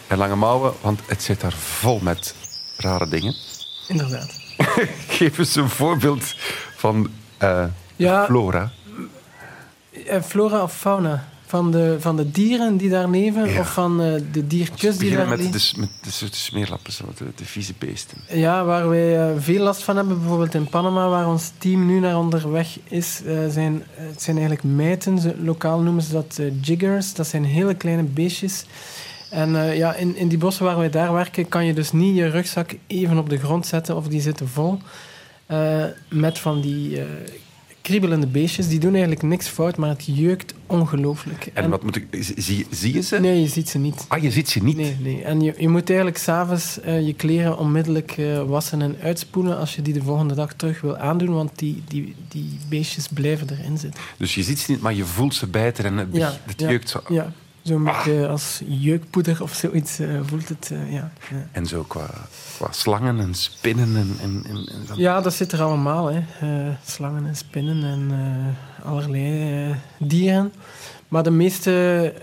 [0.06, 2.34] en lange mouwen, want het zit daar vol met
[2.76, 3.34] rare dingen.
[3.88, 4.30] inderdaad.
[5.08, 6.34] Geef eens een voorbeeld
[6.76, 7.64] van eh,
[7.96, 8.70] Ja, flora.
[10.06, 11.28] eh, flora of fauna?
[11.48, 13.48] Van de, van de dieren die daar leven?
[13.50, 13.60] Ja.
[13.60, 15.52] Of van eh, de diertjes die daar met leven?
[15.52, 18.18] de, met de soort smeerlappen, zo, de, de vieze beesten.
[18.28, 22.16] Ja, waar wij veel last van hebben, bijvoorbeeld in Panama, waar ons team nu naar
[22.18, 25.18] onderweg is, zijn, het zijn eigenlijk mijten.
[25.18, 27.14] Ze- lokaal noemen ze dat jiggers.
[27.14, 28.64] Dat zijn hele kleine beestjes.
[29.30, 32.16] En eh, ja, in, in die bossen waar wij daar werken, kan je dus niet
[32.16, 34.78] je rugzak even op de grond zetten of die zitten vol.
[35.46, 37.04] eh, met van die eh,
[37.80, 38.68] kriebelende beestjes.
[38.68, 41.50] Die doen eigenlijk niks fout, maar het jeukt ongelooflijk.
[41.52, 42.06] En, wat moet ik...
[42.36, 43.20] Zie, zie je ze?
[43.20, 44.04] Nee, je ziet ze niet.
[44.08, 44.76] Ah, je ziet ze niet.
[44.76, 45.22] Nee, nee.
[45.22, 49.82] En je, je moet eigenlijk s'avonds eh je kleren onmiddellijk wassen en uitspoelen als je
[49.82, 54.00] die de volgende dag terug wil aandoen, want die, die, die beestjes blijven erin zitten.
[54.16, 56.68] Dus je ziet ze niet, maar je voelt ze bijten en het, Ja, het ja,
[56.68, 57.00] jeukt zo.
[57.08, 57.32] Ja,
[57.66, 60.70] zo'n beetje als jeukpoeder of zoiets eh, voelt het.
[60.72, 61.12] eh, ja.
[61.30, 61.48] Ja.
[61.52, 62.06] En zo qua,
[62.56, 64.16] qua slangen en spinnen en...
[64.20, 66.06] en, en, ja, dat zit er allemaal.
[66.12, 66.18] Hè.
[66.40, 68.10] Eh, slangen en spinnen en
[68.84, 70.52] allerlei dieren.
[71.08, 72.14] Maar de meeste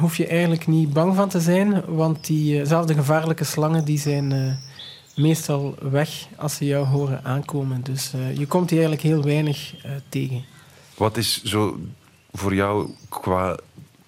[0.00, 3.84] hoef je eigenlijk niet bang van te zijn, want die, eh, zelfs de gevaarlijke slangen
[3.84, 4.58] die zijn
[5.16, 7.82] meestal weg als ze jou horen aankomen.
[7.82, 9.74] Dus je komt die eigenlijk heel weinig
[10.08, 10.44] tegen.
[10.96, 11.78] Wat is zo
[12.32, 13.56] voor jou qua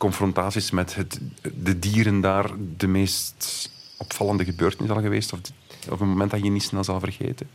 [0.02, 1.20] confrontaties met het,
[1.54, 5.32] de dieren daar de meest opvallende gebeurtenis al geweest?
[5.32, 5.40] Of,
[5.90, 7.46] of een moment dat je niet snel zal vergeten?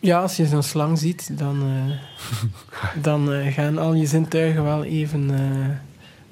[0.00, 1.96] Ja, als je zo'n slang ziet, dan, eh,
[3.08, 5.76] dan eh, gaan al je zintuigen wel even eh,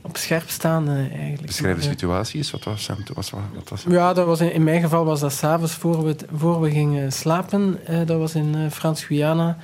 [0.01, 1.47] op scherp staan eigenlijk.
[1.47, 2.51] Beschrijf de situatie eens.
[2.51, 5.21] Wat was, hem- was, wat wat was Ja, dat was in, in mijn geval was
[5.21, 7.79] dat s'avonds voor we, voor we gingen slapen.
[8.07, 9.57] Dat was in Frans-Guyana.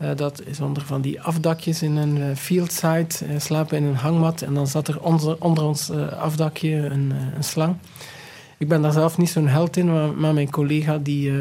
[0.00, 3.06] Eh, dat is onder van die afdakjes in een eh, fieldside.
[3.28, 4.42] eh, slapen in een hangmat.
[4.42, 7.76] En dan zat er onder, onder ons afdakje een, een slang.
[8.58, 11.32] Ik ben daar zelf niet zo'n held in, maar, maar mijn collega die,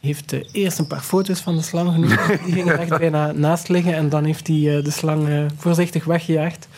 [0.00, 2.38] heeft eerst een paar foto's van de slang genomen.
[2.44, 3.94] Die ging er echt bijna naast liggen.
[3.94, 6.68] En dan heeft hij de slang voorzichtig weggejaagd.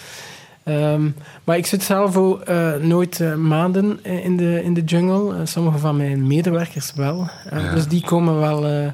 [0.62, 1.10] Ehm,
[1.44, 2.48] maar ik zit zelf ook
[2.80, 5.46] nooit maanden in de, in de jungle.
[5.46, 7.28] Sommige van mijn medewerkers wel.
[7.50, 7.74] Ja.
[7.74, 8.92] Dus die komen wel,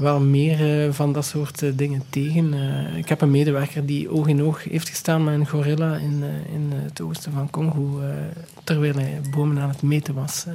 [0.00, 2.54] wel meer eh, van dat soort eh, dingen tegen.
[2.54, 6.22] Eh, ik heb een medewerker die oog in oog heeft gestaan met een gorilla in,
[6.52, 8.00] in het oosten van Congo.
[8.64, 10.46] terwijl hij bomen aan het meten was.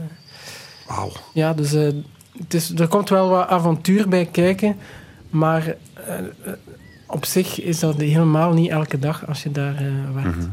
[0.88, 1.12] Wauw.
[1.34, 4.76] Ja, dus het is, er komt wel wat avontuur bij kijken.
[5.30, 5.76] Maar
[7.08, 10.48] op zich is dat helemaal niet elke dag als je daar werkt.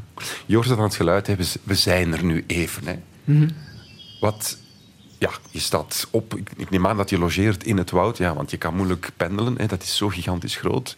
[0.48, 1.26] Hoort het aan het geluid.
[1.36, 2.86] We, z- we zijn er nu even.
[2.86, 2.94] Hè.
[3.24, 3.48] Mhm.
[4.20, 4.58] Wat
[5.22, 6.34] ja, je staat op.
[6.36, 9.10] Ik, ik neem aan dat je logeert in het woud, ja, want je kan moeilijk
[9.16, 9.54] pendelen.
[9.58, 10.96] Hè, dat is zo gigantisch groot.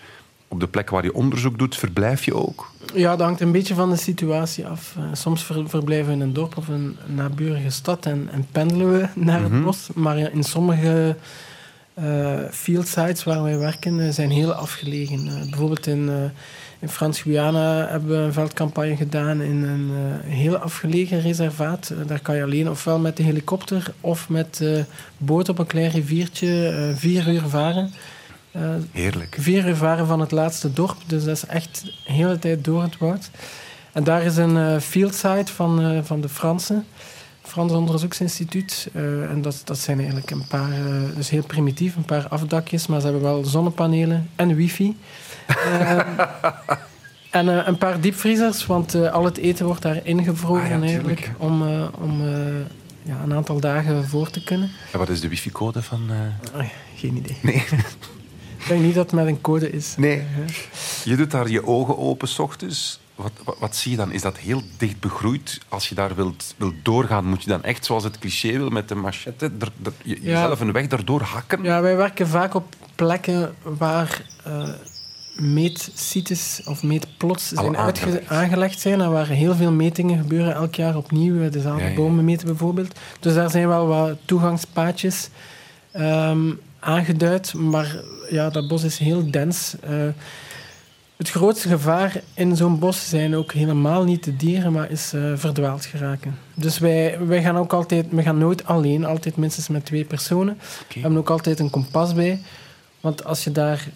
[0.49, 2.71] Op de plek waar je onderzoek doet, verblijf je ook.
[2.95, 4.95] Ja, dat hangt een beetje van de situatie af.
[4.97, 8.93] Eh, soms ver- verblijven we in een dorp of een naburige stad en, en pendelen
[8.93, 9.55] we naar Mhm.
[9.55, 9.89] het bos.
[9.95, 11.17] Maar in sommige
[11.95, 15.25] eh field sites waar wij werken eh, zijn heel afgelegen.
[15.51, 16.31] Bijvoorbeeld in,
[16.85, 21.90] in Frans-Guyana hebben we een veldcampagne gedaan in een eh, heel afgelegen reservaat.
[21.90, 24.85] Eh, daar kan je alleen ofwel met de helikopter of met de
[25.18, 27.92] boot op een klein riviertje eh, vier uur varen.
[28.92, 29.37] Heerlijk.
[29.40, 30.97] vier uur varen van het laatste dorp.
[31.07, 33.31] Dus dat is echt de hele tijd door het woud.
[33.92, 36.85] En daar is een field site van, van de Fransen.
[37.42, 38.88] Frans Onderzoeksinstituut.
[39.31, 40.70] En dat, dat zijn eigenlijk een paar,
[41.16, 44.97] dus heel primitief, een paar afdakjes, maar ze hebben wel zonnepanelen en wifi.
[45.47, 46.01] Ehm,
[47.31, 50.81] en eh, een paar diepvriezers, want eh, al het eten wordt daar ingevroren Ah ja,
[50.83, 52.37] eigenlijk, om, eh, om eh,
[53.03, 54.71] ja, een aantal dagen voor te kunnen.
[54.93, 56.01] En wat is de wifi-code van...
[56.11, 57.37] eh, Ai, geen idee.
[57.43, 57.65] Nee.
[58.59, 59.95] Ik denk niet dat het met een code is.
[59.97, 60.23] Nee.
[61.05, 63.01] Je doet daar je ogen open s ochtends.
[63.15, 64.13] Wat, wat, wat zie je dan?
[64.13, 65.61] Is dat heel dicht begroeid?
[65.69, 68.89] Als je daar wilt, wilt doorgaan, moet je dan echt, zoals het cliché wil, met
[68.89, 70.31] de machette, er, er- je- Ja.
[70.41, 71.63] jezelf een weg daardoor hakken?
[71.63, 74.69] Ja, wij werken vaak op plekken waar eh
[75.37, 78.29] meetsites of meetplots zijn aangelegd.
[78.29, 81.42] aangelegd zijn en waar heel veel metingen gebeuren elk jaar opnieuw.
[81.42, 81.94] eh, Ja, ja.
[81.94, 82.99] bomen meten bijvoorbeeld.
[83.20, 85.29] Dus daar zijn wel wat toegangspaadjes
[85.92, 87.97] ehm, aangeduid, maar
[88.31, 89.75] ja, dat bos is heel dens.
[89.81, 89.90] Eh,
[91.16, 95.33] het grootste gevaar in zo'n bos zijn ook helemaal niet de dieren, maar is eh,
[95.35, 96.38] verdwaald geraken.
[96.55, 100.59] Dus wij, wij gaan ook altijd, we gaan nooit alleen, altijd minstens met twee personen.
[100.94, 102.40] We hebben ook altijd een kompas bij.
[103.01, 103.88] Want als je daar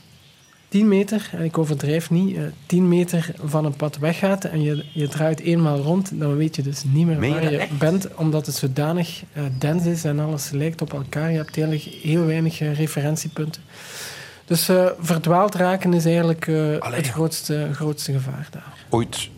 [0.68, 4.85] 10 meter, en ik overdrijf niet, eh 10 meter van een pad weggaat en je,
[4.92, 8.46] je draait eenmaal rond, dan weet je dus niet meer Meen waar je bent, omdat
[8.46, 11.31] het zodanig eh, dens is en alles lijkt op elkaar.
[11.31, 13.62] Je hebt eigenlijk heel weinig eh, referentiepunten.
[14.48, 18.74] Dus eh, verdwaald raken is eigenlijk eh, het grootste, grootste gevaar daar.
[18.88, 19.28] Ooit,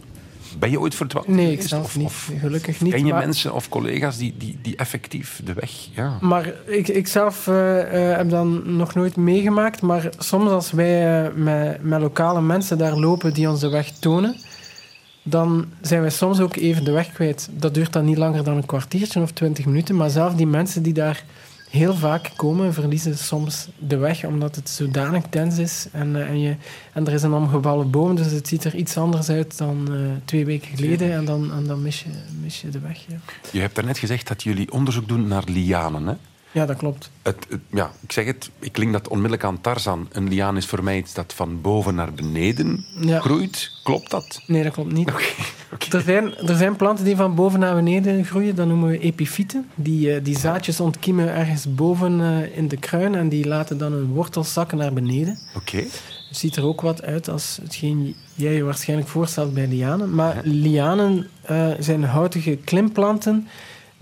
[0.58, 2.06] ben je ooit verdwaald Nee, ik zelf Of- niet.
[2.06, 2.92] of Gelukkig niet.
[2.94, 5.70] Ken je maar- mensen of collega's die, die, die effectief de weg...
[5.94, 6.18] Ja.
[6.20, 9.80] Maar ik, ik zelf eh, eh, heb dat nog nooit meegemaakt.
[9.82, 13.90] Maar soms als wij eh, met, met lokale mensen daar lopen die ons de weg
[13.90, 14.36] tonen,
[15.22, 17.48] dan zijn wij soms ook even de weg kwijt.
[17.52, 19.96] Dat duurt dan niet langer dan een kwartiertje of twintig minuten.
[19.96, 21.24] Maar zelf die mensen die daar
[21.70, 25.87] heel vaak komen, verliezen soms de weg omdat het zodanig dens is.
[25.92, 26.56] En, eh, en, je,
[26.92, 29.98] en er is een omgevallen boom, dus het ziet er iets anders uit dan eh,
[30.24, 31.12] twee weken geleden.
[31.12, 32.11] En dan, en dan mis, je,
[32.42, 32.98] mis je de weg.
[33.09, 33.16] Ja,
[33.52, 36.06] Je hebt daarnet gezegd dat jullie onderzoek doen naar lianen.
[36.06, 36.14] Hè?
[36.52, 37.10] Ja dat klopt.
[37.22, 40.08] Het, het- ja, ik zeg het, ik klink dat onmiddellijk aan Tarzan.
[40.12, 43.20] Een liaan is voor mij iets dat van boven naar beneden Ja.
[43.20, 43.70] groeit.
[43.82, 44.40] Klopt dat?
[44.46, 45.08] Nee, dat klopt niet.
[45.10, 45.22] Oké.
[45.74, 45.96] oké.
[45.96, 48.54] Er zijn, er zijn planten die van boven naar beneden groeien.
[48.54, 49.68] Dat noemen we epifieten.
[49.74, 53.92] Die, eh, die zaadjes ontkiemen ergens boven eh, in de kruin en die laten dan
[53.92, 55.38] hun wortels zakken naar beneden.
[55.56, 55.76] Oké.
[56.28, 60.14] Het ziet er ook wat uit als hetgeen jij je waarschijnlijk voorstelt bij lianen.
[60.14, 63.48] Maar lianen eh, zijn houtige klimplanten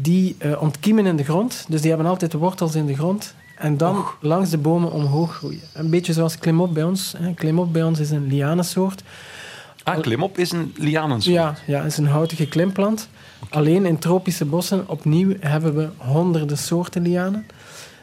[0.01, 1.65] die eh, ontkiemen in de grond.
[1.69, 3.35] Dus die hebben altijd de wortels in de grond.
[3.57, 5.61] En dan langs de bomen omhoog groeien.
[5.75, 7.15] Een beetje zoals klimop bij ons.
[7.19, 7.35] Hè.
[7.35, 9.03] Klimop bij ons is een lianensoort.
[9.83, 11.35] Ah, klimop is een lianensoort.
[11.35, 13.09] Ja, ja, het is een houtige klimplant.
[13.51, 17.47] Alleen in tropische bossen, opnieuw, hebben we honderden soorten lianen.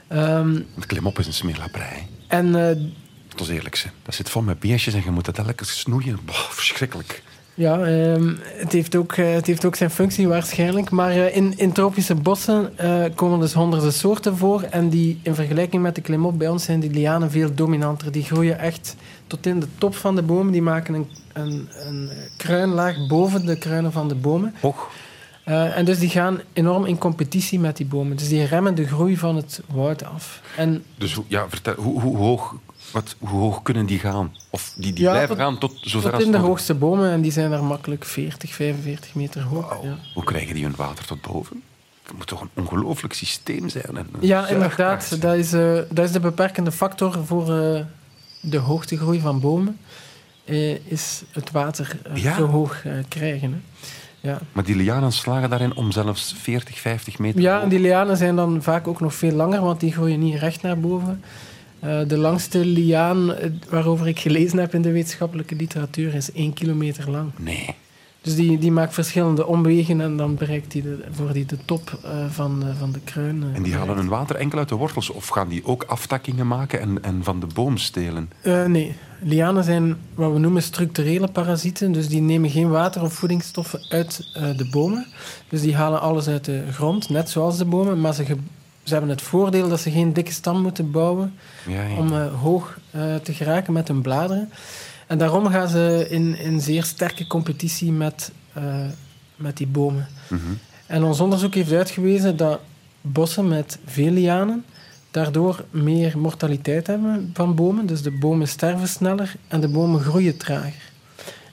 [0.08, 2.08] Want Klimop is een smeerlapperij.
[2.28, 2.78] en eh,
[3.28, 3.86] Dat is eerlijk.
[4.04, 6.20] Dat zit vol met beestjes en je moet dat elke keer snoeien.
[6.26, 7.24] Boah, verschrikkelijk.
[7.58, 10.90] Ja, ehm, het, heeft ook, eh, het heeft ook zijn functie waarschijnlijk.
[10.90, 14.62] Maar eh, in, in tropische bossen eh, komen dus honderden soorten voor.
[14.62, 18.12] En die, in vergelijking met de klimop bij ons zijn die lianen veel dominanter.
[18.12, 18.96] Die groeien echt
[19.28, 20.52] tot in de top van de bomen.
[20.52, 24.54] Die maken een, een, een kruinlaag boven de kruinen van de bomen.
[24.62, 24.90] Och,
[25.44, 28.18] en dus die gaan enorm in competitie met die bomen.
[28.18, 30.42] Dus die remmen de groei van het woud af.
[30.58, 32.56] En dus ja, vertel, hoe, hoe, hoog,
[32.96, 34.36] wat, hoe hoog kunnen die gaan?
[34.50, 37.12] Of die, die Ja, blijven tot- gaan tot zover tot in de hoogste bomen.
[37.12, 39.78] En die zijn daar makkelijk 40, 45 meter hoog.
[39.84, 41.62] Ja, Hoe krijgen die hun water tot boven?
[42.04, 43.98] Het moet toch een ongelooflijk systeem zijn.
[43.98, 45.22] en ja inderdaad.
[45.22, 47.82] Dat is, eh, dat is de beperkende factor voor eh,
[48.42, 49.78] de hoogtegroei van bomen.
[50.46, 52.36] eh, is het water Ja.
[52.36, 53.52] zo hoog krijgen.
[53.52, 53.58] Hè.
[54.30, 54.40] Ja.
[54.52, 57.64] Maar die lianen slagen daarin om zelfs 40, 50 meter Ja, hoog.
[57.64, 60.62] en die lianen zijn dan vaak ook nog veel langer, want die groeien niet recht
[60.62, 61.24] naar boven.
[61.86, 66.54] Eh, de langste liaan eh, waarover ik gelezen heb in de wetenschappelijke literatuur is één
[66.54, 67.32] kilometer lang.
[67.38, 67.76] Nee.
[68.22, 72.00] Dus die, die maakt verschillende omwegen en dan bereikt die de, voor die de top
[72.04, 73.44] eh, van, van de kruin.
[73.54, 75.10] En die halen hun water enkel uit de wortels?
[75.10, 78.30] Of gaan die ook aftakkingen maken en, en van de boom stelen?
[78.68, 81.92] Nee, lianen zijn wat we noemen structurele parasieten.
[81.92, 85.06] Dus die nemen geen water of voedingsstoffen uit de bomen.
[85.50, 88.02] Dus die halen alles uit de grond, net zoals de bomen.
[88.02, 88.26] Maar ze,
[88.86, 91.34] ze hebben het voordeel dat ze geen dikke stam moeten bouwen
[91.68, 91.98] Ja, ja.
[91.98, 94.50] om eh, hoog eh, te geraken met hun bladeren.
[95.08, 98.64] En daarom gaan ze in, in zeer sterke competitie met, eh,
[99.36, 100.08] met die bomen.
[100.28, 100.42] Mhm.
[100.86, 102.60] En ons onderzoek heeft uitgewezen dat
[103.02, 104.66] bossen met veel lianen
[105.12, 107.86] daardoor meer mortaliteit hebben van bomen.
[107.86, 110.92] Dus de bomen sterven sneller en de bomen groeien trager.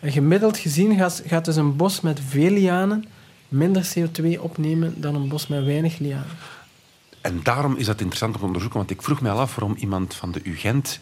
[0.01, 3.05] En gemiddeld gezien gaat, gaat dus een bos met veel lianen
[3.49, 6.27] minder CO2 opnemen dan een bos met weinig lianen.
[7.23, 9.77] En daarom is dat interessant om te onderzoeken, want ik vroeg mij al af waarom
[9.79, 11.01] iemand van de UGent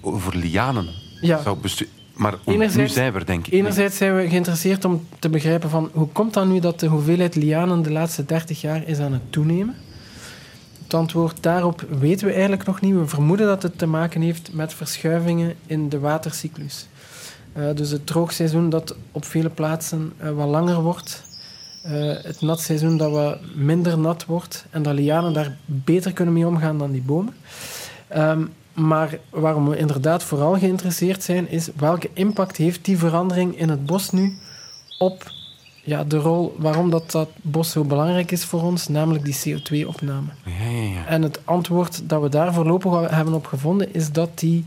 [0.00, 0.88] over lianen
[1.20, 1.42] Ja.
[1.42, 1.92] zou besturen.
[2.14, 3.52] Maar nu zijn we er, denk ik.
[3.52, 7.34] Enerzijds zijn we geïnteresseerd om te begrijpen van hoe komt dat nu dat de hoeveelheid
[7.34, 9.76] lianen de laatste 30 jaar is aan het toenemen.
[10.82, 12.94] Het antwoord daarop weten we eigenlijk nog niet.
[12.94, 16.86] We vermoeden dat het te maken heeft met verschuivingen in de watercyclus.
[17.52, 21.22] Eh, dus het droogseizoen dat op vele plaatsen eh, wat langer wordt.
[21.82, 24.64] Eh, het natseizoen dat wat minder nat wordt.
[24.70, 27.34] En dat lianen daar beter kunnen mee omgaan dan die bomen.
[28.08, 33.68] Ehm, maar waarom we inderdaad vooral geïnteresseerd zijn, is welke impact heeft die verandering in
[33.68, 34.38] het bos nu
[34.98, 35.32] op
[35.82, 40.28] ja, de rol waarom dat, dat bos zo belangrijk is voor ons, namelijk die CO2-opname.
[40.44, 41.06] Ja, ja, ja.
[41.06, 44.64] En het antwoord dat we daar voorlopig hebben op gevonden, is dat die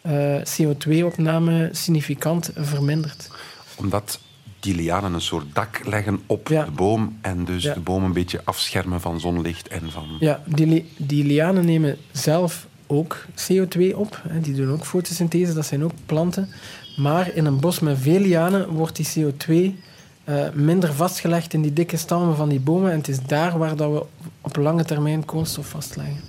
[0.00, 3.30] eh, CO2-opname significant vermindert.
[3.76, 4.20] Omdat
[4.60, 6.64] die lianen een soort dak leggen op Ja.
[6.64, 7.74] de boom en dus Ja.
[7.74, 10.06] de boom een beetje afschermen van zonlicht en van...
[10.20, 14.20] Ja, die, li- die lianen nemen zelf ook CO2 op.
[14.28, 14.40] Hè.
[14.40, 16.48] Die doen ook fotosynthese, dat zijn ook planten.
[16.96, 19.78] Maar in een bos met veel lianen wordt die CO2
[20.24, 22.90] eh, minder vastgelegd in die dikke stammen van die bomen.
[22.90, 24.04] En het is daar waar dat we
[24.40, 26.20] op lange termijn koolstof vastleggen.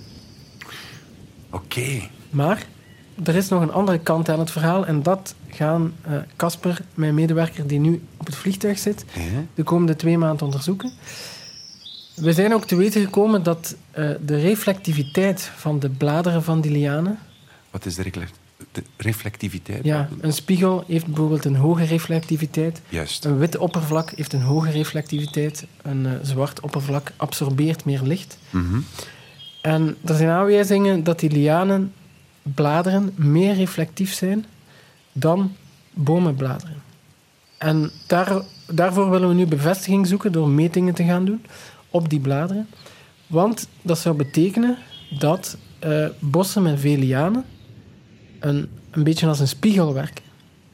[1.50, 2.00] Oké.
[2.30, 2.66] Maar
[3.24, 4.86] er is nog een andere kant aan het verhaal.
[4.86, 9.20] En dat gaan eh, Casper, mijn medewerker die nu op het vliegtuig zit, Ja.
[9.54, 10.92] de komende twee maanden onderzoeken.
[12.14, 16.70] We zijn ook te weten gekomen dat eh, de reflectiviteit van de bladeren van die
[16.70, 17.18] lianen...
[17.70, 18.38] Wat is de, reflect-
[18.72, 19.84] de reflectiviteit?
[19.84, 22.80] Ja, een spiegel heeft bijvoorbeeld een hoge reflectiviteit.
[22.88, 23.24] Juist.
[23.24, 25.66] Een wit oppervlak heeft een hoge reflectiviteit.
[25.82, 28.38] Een eh, zwart oppervlak absorbeert meer licht.
[28.50, 28.78] Mhm.
[29.62, 31.92] En er zijn aanwijzingen dat die lianen
[32.42, 34.46] bladeren meer reflectief zijn
[35.12, 35.52] dan
[35.90, 36.82] bomenbladeren.
[37.58, 41.44] En daar, daarvoor willen we nu bevestiging zoeken door metingen te gaan doen
[41.90, 42.68] op die bladeren.
[43.26, 44.76] Want dat zou betekenen
[45.18, 47.44] dat eh, bossen met veel lianen
[48.38, 50.24] een, een beetje als een spiegel werken.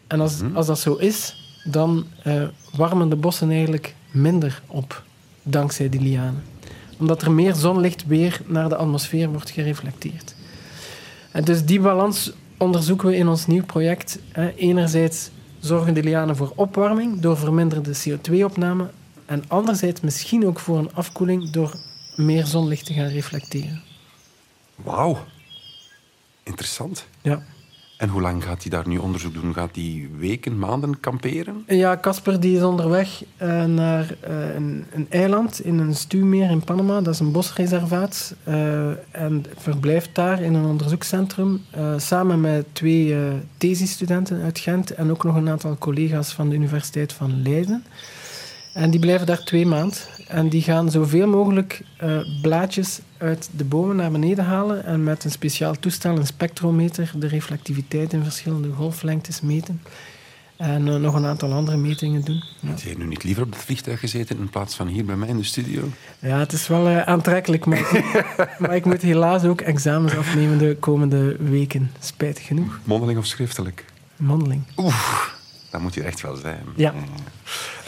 [0.07, 2.43] En als, als dat zo is, dan eh,
[2.77, 5.03] warmen de bossen eigenlijk minder op
[5.43, 6.43] dankzij die lianen
[6.99, 10.35] omdat er meer zonlicht weer naar de atmosfeer wordt gereflecteerd.
[11.37, 14.18] En dus die balans onderzoeken we in ons nieuw project.
[14.33, 14.55] Hè.
[14.55, 18.90] Enerzijds zorgen de lianen voor opwarming door verminderde CO2-opname
[19.27, 21.75] en anderzijds misschien ook voor een afkoeling door
[22.14, 23.83] meer zonlicht te gaan reflecteren.
[24.75, 25.18] Wauw.
[26.42, 27.07] Interessant.
[27.22, 27.42] Ja.
[27.97, 29.55] En hoe lang gaat hij daar nu onderzoek doen?
[29.55, 31.65] Gaat hij weken, maanden kamperen?
[31.67, 36.65] Ja, Casper die is onderweg eh, naar eh, een, een eiland in een stuwmeer in
[36.65, 37.01] Panama.
[37.01, 38.35] Dat is een bosreservaat.
[38.45, 41.61] eh, en verblijft daar in een onderzoekscentrum
[41.97, 43.17] samen met twee
[43.57, 47.85] thesisstudenten uit Gent en ook nog een aantal collega's van de Universiteit van Leiden.
[48.77, 49.99] En die blijven daar twee maanden.
[50.29, 55.25] En die gaan zoveel mogelijk eh, blaadjes uit de bomen naar beneden halen en met
[55.25, 59.83] een speciaal toestel, een spectrometer, de reflectiviteit in verschillende golflengtes meten.
[60.57, 62.43] En eh, nog een aantal andere metingen doen.
[62.61, 65.16] Ja, Had jij nu niet liever op het vliegtuig gezeten in plaats van hier bij
[65.16, 65.83] mij in de studio?
[66.18, 68.05] ja het is wel eh, aantrekkelijk, maar,
[68.59, 71.91] maar ik moet helaas ook examens afnemen de komende weken.
[72.01, 72.79] Spijtig genoeg.
[72.85, 73.85] Mondeling of schriftelijk?
[74.16, 74.62] Mondeling.
[75.77, 76.64] Dat moet hier echt wel zijn.
[76.77, 76.95] Ja.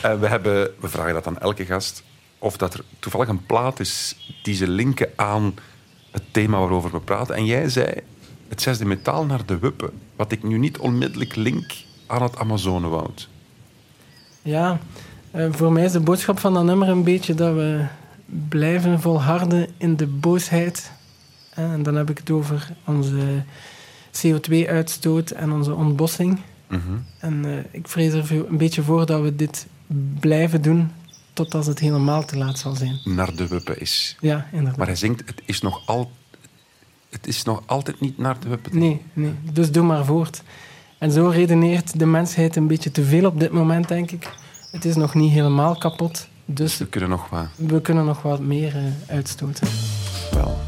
[0.03, 2.03] Eh, we, hebben, we vragen dat aan elke gast.
[2.39, 5.55] Of dat er toevallig een plaat is die ze linken aan
[6.11, 7.35] het thema waarover we praten.
[7.35, 7.93] En jij zei
[8.49, 9.91] het zesde metaal naar de wuppen.
[10.17, 11.73] Wat ik nu niet onmiddellijk link
[12.07, 13.29] aan het Amazonewoud.
[14.43, 14.79] Ja,
[15.31, 17.85] eh, voor mij is de boodschap van dat nummer een beetje dat we
[18.49, 20.91] blijven volharden in de boosheid.
[21.55, 23.43] Eh, En dan heb ik het over onze
[24.23, 26.41] CO2-uitstoot en onze ontbossing.
[26.69, 26.81] Mhm.
[27.19, 29.67] En eh, ik vrees er veel- een beetje voor dat we dit
[30.21, 30.91] blijven doen
[31.33, 32.99] tot als het helemaal te laat zal zijn.
[33.05, 34.17] Naar de wuppen is.
[34.21, 34.77] Ja, inderdaad.
[34.77, 36.11] Maar hij zingt, het is nog, al,
[37.11, 38.79] het is nog altijd niet naar de wuppen.
[38.79, 40.43] Nee, nee, dus doe maar voort.
[40.99, 44.31] En zo redeneert de mensheid een beetje te veel op dit moment, denk ik.
[44.71, 47.47] Het is nog niet helemaal kapot, dus We kunnen nog wat.
[47.57, 48.83] we kunnen nog wat meer eh,
[49.15, 49.69] uitstoten.
[50.33, 50.59] Wel.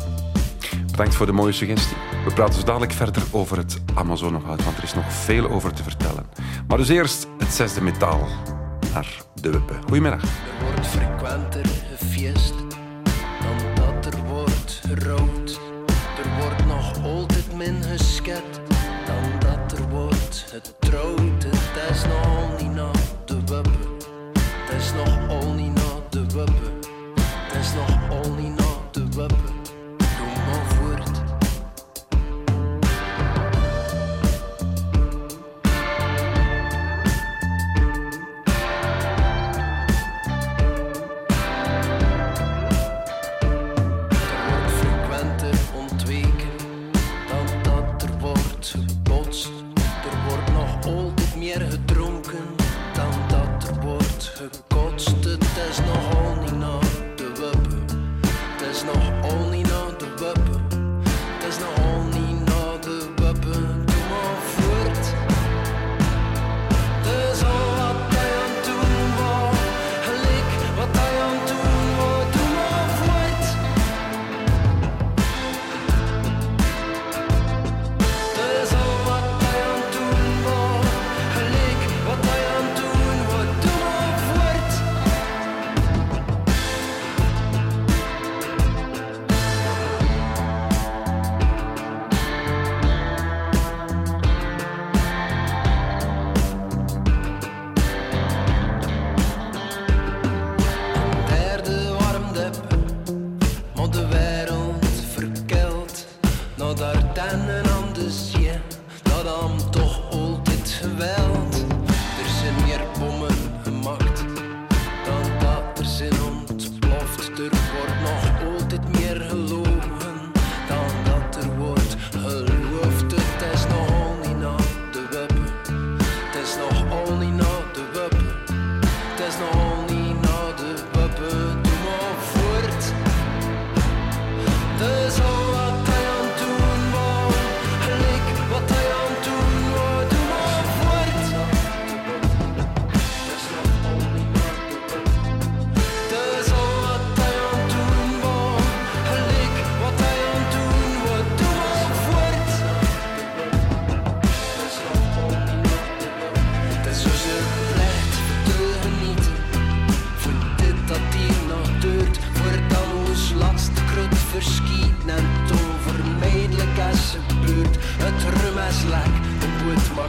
[0.91, 1.97] Bedankt voor de mooie suggestie.
[2.25, 5.83] We praten zo dadelijk verder over het Amazonewoud, want er is nog veel over te
[5.83, 6.27] vertellen.
[6.69, 8.29] Maar dus eerst het zesde metaal
[8.93, 9.83] naar de wuppen.
[9.83, 10.23] Goedemiddag.
[10.23, 10.29] Er
[10.75, 11.60] wordt frequenter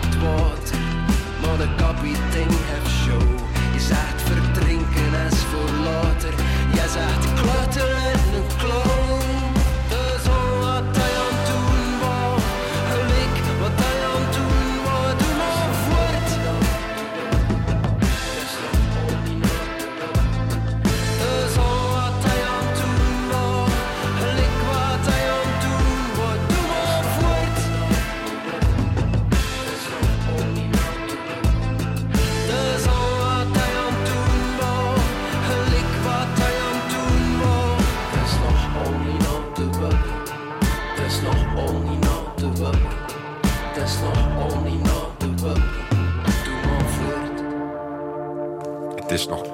[0.05, 0.79] water,
[1.41, 3.39] maar de kapitein heeft show.
[3.73, 4.50] Je zegt verdrinken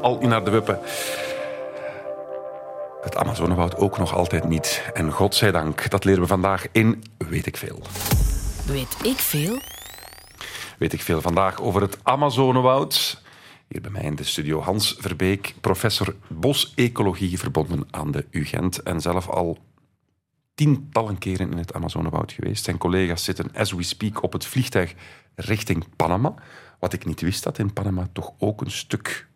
[0.08, 0.80] al niet naar de wippen.
[3.02, 4.90] Het Amazonewoud ook nog altijd niet.
[4.94, 7.82] En godzijdank, dat leren we vandaag in Weet ik Veel.
[8.66, 9.60] Weet ik veel?
[10.78, 13.22] Weet ik veel vandaag over het Amazonewoud.
[13.68, 19.02] Hier bij mij in de studio Hans Verbeek, professor bosecologie verbonden aan de UGent en
[19.02, 19.58] zelf al
[20.56, 22.64] tientallen keren in het Amazonewoud geweest.
[22.64, 24.94] Zijn collega's zitten as we speak op het vliegtuig
[25.36, 26.34] richting Panama.
[26.80, 29.27] Wat ik niet wist, dat in Panama toch ook een stuk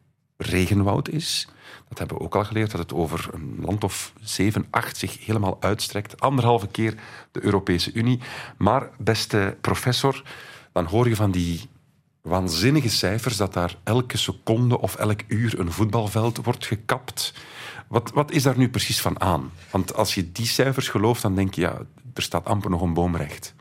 [0.42, 1.48] regenwoud is.
[1.90, 5.26] Dat hebben we ook al geleerd, dat het over een land of zeven, acht zich
[5.26, 6.22] helemaal uitstrekt.
[6.22, 6.96] Anderhalve keer
[7.32, 8.20] de Europese Unie.
[8.58, 10.24] Maar, beste professor,
[10.72, 11.70] dan hoor je van die
[12.22, 17.34] waanzinnige cijfers dat daar elke seconde of elk uur een voetbalveld wordt gekapt.
[17.88, 19.52] Wat, wat is daar nu precies van aan?
[19.70, 21.78] Want als je die cijfers gelooft, dan denk je, ja,
[22.14, 23.54] er staat amper nog een boom recht.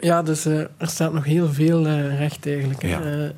[0.00, 2.82] Ja, dus eh, er staat nog heel veel eh, recht eigenlijk.
[2.82, 3.00] Ja.
[3.02, 3.30] Eh,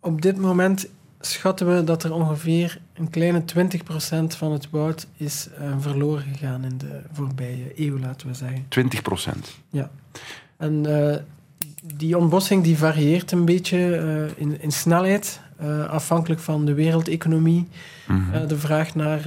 [0.00, 0.88] op dit moment
[1.26, 3.44] schatten we dat er ongeveer een kleine 20%
[4.36, 8.64] van het woud is eh, verloren gegaan in de voorbije eeuw, laten we zeggen.
[8.68, 9.58] 20 procent.
[9.70, 9.90] Ja.
[10.62, 11.16] En eh,
[11.94, 15.40] die ontbossing die varieert een beetje eh, in, in snelheid,
[15.88, 17.68] afhankelijk van de wereldeconomie,
[18.08, 19.22] eh, de vraag naar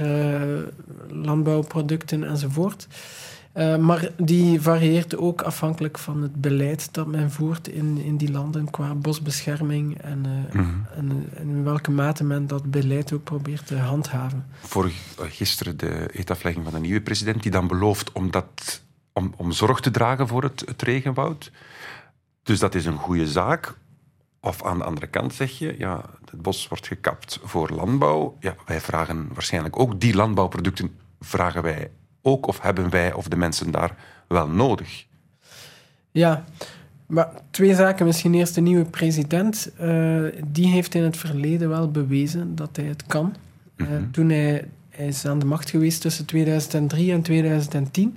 [1.08, 2.86] landbouwproducten enzovoort.
[3.56, 8.30] Eh, maar die varieert ook afhankelijk van het beleid dat men voert in, in die
[8.30, 10.68] landen qua bosbescherming en, eh, Mhm.
[10.96, 14.46] en, en in welke mate men dat beleid ook probeert te handhaven.
[14.60, 18.82] Vorig, eh, gisteren de eetaflegging van de nieuwe president, die dan belooft om, dat,
[19.12, 21.50] om, om zorg te dragen voor het, het regenwoud.
[22.42, 23.74] Dus dat is een goede zaak.
[24.40, 28.36] Of aan de andere kant zeg je, ja, het bos wordt gekapt voor landbouw.
[28.40, 30.90] Ja, wij vragen waarschijnlijk ook die landbouwproducten,
[31.20, 31.90] vragen wij
[32.26, 33.94] ook of hebben wij of de mensen daar
[34.28, 35.06] wel nodig?
[36.10, 36.44] Ja,
[37.06, 38.06] maar twee zaken.
[38.06, 39.70] Misschien eerst de nieuwe president.
[39.76, 43.34] Eh, die heeft in het verleden wel bewezen dat hij het kan.
[43.76, 48.16] Eh, toen hij, hij is aan de macht geweest tussen 2003 en 2010.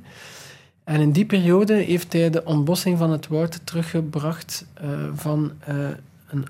[0.84, 5.51] En in die periode heeft hij de ontbossing van het woud teruggebracht eh, van
[6.28, 6.45] een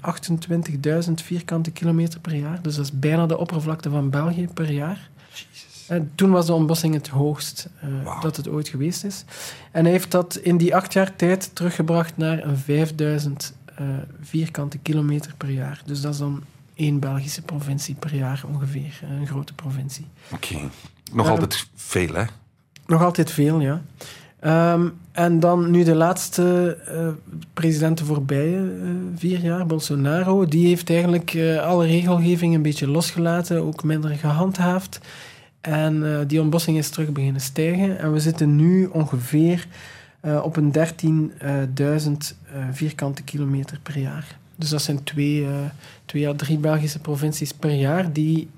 [1.08, 2.62] 28.000 vierkante kilometer per jaar.
[2.62, 5.10] Dus dat is bijna de oppervlakte van België per jaar.
[5.90, 9.24] En toen was de ontbossing het hoogst eh, dat het ooit geweest is.
[9.72, 13.86] En hij heeft dat in die acht jaar tijd teruggebracht naar een 5000 eh,
[14.22, 15.82] vierkante kilometer per jaar.
[15.86, 16.44] Dus dat is dan
[16.76, 20.06] één Belgische provincie per jaar ongeveer, een grote provincie.
[20.34, 20.58] Oké.
[21.12, 22.24] Nog altijd veel, hè?
[22.86, 23.82] Nog altijd veel, ja.
[24.40, 27.08] Ehm, en dan nu de laatste eh,
[27.54, 32.88] president de voorbije eh, vier jaar, Bolsonaro, die heeft eigenlijk eh, alle regelgeving een beetje
[32.88, 35.00] losgelaten, ook minder gehandhaafd.
[35.62, 38.00] En eh, die ontbossing is terug beginnen stijgen.
[38.00, 39.68] En we zitten nu ongeveer
[40.20, 40.82] eh, op een 13.000
[41.40, 41.64] eh,
[42.72, 44.38] vierkante kilometer per jaar.
[44.56, 45.48] Dus dat zijn twee,
[46.06, 48.50] twee à drie Belgische provincies per jaar die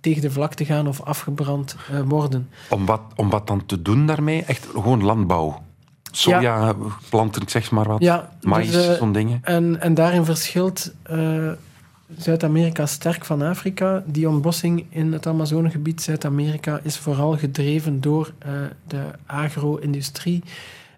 [0.00, 2.48] tegen de vlakte gaan of afgebrand worden.
[2.70, 4.42] Om wat, om wat dan te doen daarmee?
[4.42, 5.62] Echt gewoon landbouw.
[6.16, 6.74] Soja,
[7.10, 8.00] planten, ik zeg maar wat.
[8.00, 9.40] Ja, Maïs, dus, eh, zo'n dingen.
[9.42, 10.92] En, en daarin verschilt
[12.18, 14.02] Zuid-Amerika sterk van Afrika.
[14.06, 18.52] Die ontbossing in het Amazonegebied Zuid-Amerika is vooral gedreven door eh,
[18.86, 20.42] de agro-industrie.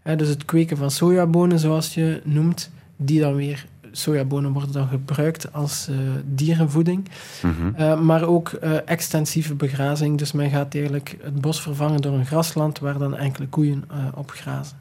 [0.03, 3.67] Eh, dus het kweken van sojabonen, zoals je noemt, die dan weer...
[3.93, 7.09] Sojabonen worden dan gebruikt als eh, dierenvoeding.
[7.43, 8.05] Mhm.
[8.05, 8.49] Maar ook
[8.85, 10.19] extensieve begrazing.
[10.19, 13.85] Dus men gaat eigenlijk het bos vervangen door een grasland waar dan enkele koeien
[14.15, 14.79] op grazen.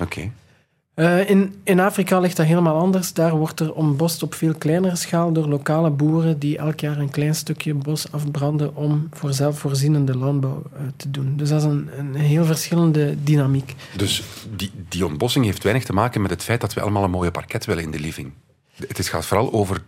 [0.00, 0.30] Oké.
[0.96, 3.12] Eh, in, in Afrika ligt dat helemaal anders.
[3.12, 7.10] Daar wordt er ontbost op veel kleinere schaal door lokale boeren die elk jaar een
[7.10, 11.36] klein stukje bos afbranden om voor zelfvoorzienende landbouw eh, te doen.
[11.36, 13.74] Dus dat is een, een heel verschillende dynamiek.
[13.96, 14.22] Dus
[14.56, 17.30] die, die ontbossing heeft weinig te maken met het feit dat we allemaal een mooie
[17.30, 18.32] parket willen in de living.
[18.86, 19.82] Het is, gaat vooral over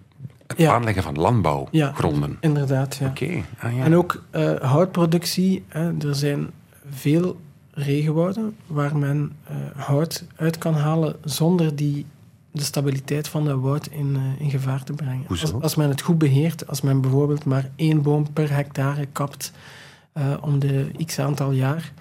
[0.46, 0.72] het Ja.
[0.74, 2.36] aanleggen van landbouwgronden.
[2.40, 3.06] Inderdaad, ja.
[3.06, 3.44] Oké.
[3.58, 3.84] Ah, ja.
[3.84, 5.64] En ook eh, houtproductie.
[5.68, 6.50] Hè, er zijn
[6.90, 7.40] veel
[7.78, 12.06] regenwouden waar men eh, hout uit kan halen zonder die,
[12.50, 15.26] de stabiliteit van dat woud in, eh, in gevaar te brengen.
[15.28, 19.52] Als, als men het goed beheert, als men bijvoorbeeld maar één boom per hectare kapt
[20.12, 21.92] eh, om de x aantal jaar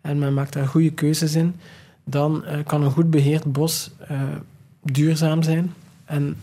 [0.00, 1.56] en men maakt daar goede keuzes in,
[2.04, 3.90] dan kan een goed beheerd bos
[4.82, 5.74] duurzaam zijn.
[6.04, 6.36] En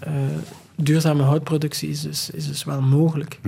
[0.75, 3.39] duurzame houtproductie is dus, is dus wel mogelijk.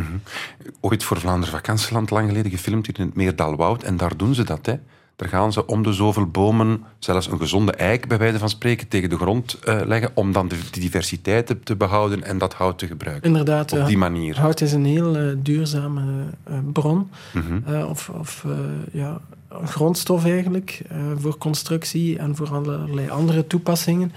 [0.80, 3.84] Ooit voor Vlaanderen Vakantieland lang geleden gefilmd in het Meerdalwoud.
[3.84, 4.66] En daar doen ze dat.
[4.66, 4.76] Hè.
[5.16, 8.88] Daar gaan ze om de zoveel bomen, zelfs een gezonde eik bij wijze van spreken,
[8.88, 12.88] tegen de grond eh, leggen om dan de, diversiteit te, behouden en dat hout te
[12.88, 13.28] gebruiken.
[13.30, 14.40] Inderdaad, Op die manier.
[14.40, 16.02] Hout is een heel eh, duurzame
[16.44, 17.84] eh, bron, Mhm.
[17.84, 18.46] of, of
[18.92, 19.20] ja,
[19.64, 20.82] grondstof eigenlijk,
[21.18, 24.12] voor constructie en voor allerlei andere toepassingen.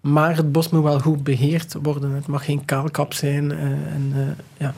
[0.00, 2.10] Maar het bos moet wel goed beheerd worden.
[2.10, 3.52] Het mag geen kaalkap zijn.
[3.52, 4.74] en, ja,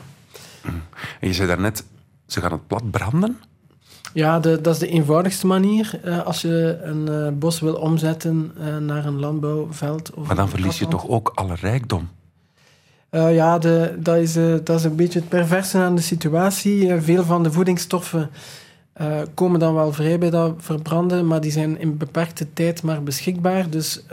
[1.19, 1.83] En je zei daarnet,
[2.27, 3.37] ze gaan het plat branden?
[4.13, 5.99] Ja de, dat is de eenvoudigste manier.
[6.03, 10.13] eh, als je een eh, bos wil omzetten eh, naar een landbouwveld.
[10.13, 12.09] Of Maar dan verlies je toch ook alle rijkdom?
[13.11, 14.33] Ja, de, dat, is,
[14.63, 17.01] dat is een beetje het perverse aan de situatie.
[17.01, 18.29] Veel van de voedingsstoffen
[19.33, 23.69] komen dan wel vrij bij dat verbranden, maar die zijn in beperkte tijd maar beschikbaar.
[23.69, 24.03] Dus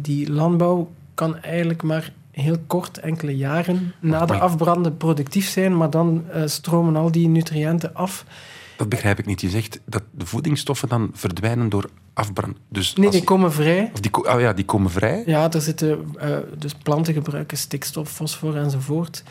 [0.00, 5.90] die landbouw kan eigenlijk maar heel kort, enkele jaren na de afbranden productief zijn, maar
[5.90, 8.24] dan stromen al die nutriënten af.
[8.78, 9.40] Dat begrijp ik niet.
[9.40, 12.56] Je zegt dat de voedingsstoffen dan verdwijnen door afbrand.
[12.68, 13.90] Dus Nee, die je- komen vrij.
[13.94, 15.22] Of die, ko- oh ja, die komen vrij.
[15.26, 19.22] Ja, er zitten, eh, dus planten gebruiken stikstof, fosfor enzovoort.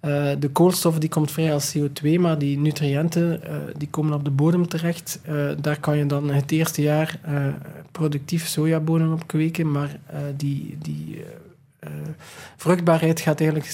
[0.00, 4.24] Eh, de koolstof die komt vrij als CO2, maar die nutriënten eh, die komen op
[4.24, 5.20] de bodem terecht.
[5.60, 7.20] Daar kan je dan het eerste jaar
[7.92, 9.98] productief sojabonen op kweken, maar
[10.36, 11.24] die, die
[12.56, 13.70] vruchtbaarheid gaat eigenlijk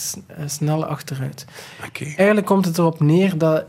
[0.47, 1.45] snel achteruit.
[1.87, 2.05] Oké.
[2.05, 3.65] Eigenlijk komt het erop neer dat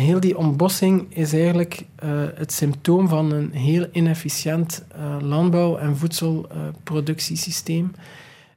[0.00, 5.96] heel die ontbossing is eigenlijk eh, het symptoom van een heel inefficiënt eh, landbouw- en
[5.96, 7.92] voedselproductiesysteem.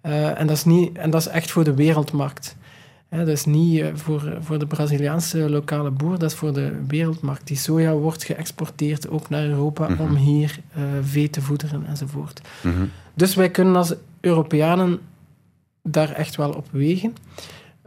[0.02, 2.56] Eh, en, dat is niet, en dat is echt voor de wereldmarkt.
[3.10, 7.48] Hè, dat is niet voor, voor de Braziliaanse lokale boer, dat is voor de wereldmarkt.
[7.48, 10.60] Die soja wordt geëxporteerd ook naar Europa om hier
[11.02, 12.42] vee te voederen enzovoort.
[12.62, 12.86] Mhm.
[13.14, 15.00] Dus wij kunnen als Europeanen
[15.84, 17.16] daar echt wel op wegen.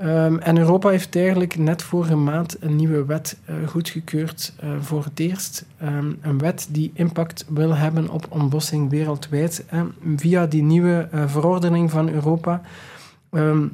[0.00, 5.04] Ehm, en Europa heeft eigenlijk net vorige maand een nieuwe wet eh, goedgekeurd eh, voor
[5.04, 5.64] het eerst.
[5.78, 9.64] Ehm, een wet die impact wil hebben op ontbossing wereldwijd.
[9.66, 9.82] hè.
[10.16, 12.62] via die nieuwe eh, verordening van Europa
[13.30, 13.66] ehm,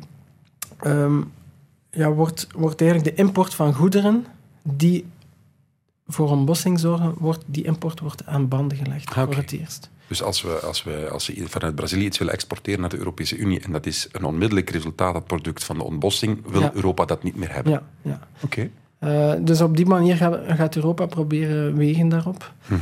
[1.90, 4.26] ja, wordt, wordt eigenlijk de import van goederen
[4.62, 5.06] die
[6.08, 9.90] voor ontbossing zorgen, wordt, die import wordt aan banden gelegd Ah, voor het eerst.
[10.08, 13.36] Dus als we, als we als we vanuit Brazilië iets willen exporteren naar de Europese
[13.36, 16.70] Unie en dat is een onmiddellijk resultaat, dat product van de ontbossing, wil Ja.
[16.74, 17.72] Europa dat niet meer hebben.
[17.72, 18.20] Ja, ja.
[18.40, 18.70] Oké.
[18.98, 22.52] Eh, dus op die manier gaat, gaat Europa proberen wegen daarop.
[22.66, 22.80] Mhm.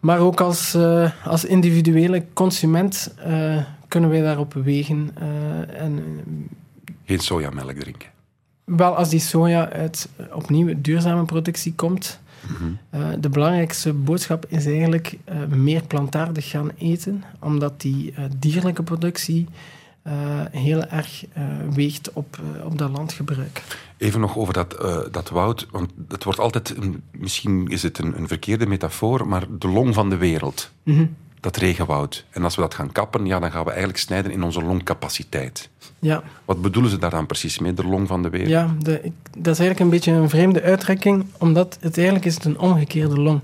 [0.00, 5.10] Maar ook als, eh, als individuele consument eh, kunnen wij daarop wegen.
[5.76, 6.02] en
[7.04, 8.08] Geen sojamelk drinken.
[8.64, 12.20] wel als die soja uit opnieuw duurzame productie komt.
[12.90, 18.82] Eh, de belangrijkste boodschap is eigenlijk eh, meer plantaardig gaan eten, omdat die eh, dierlijke
[18.82, 19.46] productie
[20.50, 21.24] heel erg
[21.74, 23.62] weegt op, op dat landgebruik.
[23.96, 24.76] Even nog over dat,
[25.10, 29.46] dat woud, want het wordt altijd, een, misschien is het een, een verkeerde metafoor, maar
[29.58, 30.70] de long van de wereld.
[30.82, 31.06] Mhm.
[31.44, 32.24] Dat regenwoud.
[32.30, 35.68] En als we dat gaan kappen, ja, dan gaan we eigenlijk snijden in onze longcapaciteit.
[35.98, 38.50] Ja, Wat bedoelen ze daar dan precies mee, de long van de wereld?
[38.50, 42.34] ja de, ik- dat is eigenlijk een beetje een vreemde uitdrukking, omdat het eigenlijk is
[42.34, 43.40] het een omgekeerde long.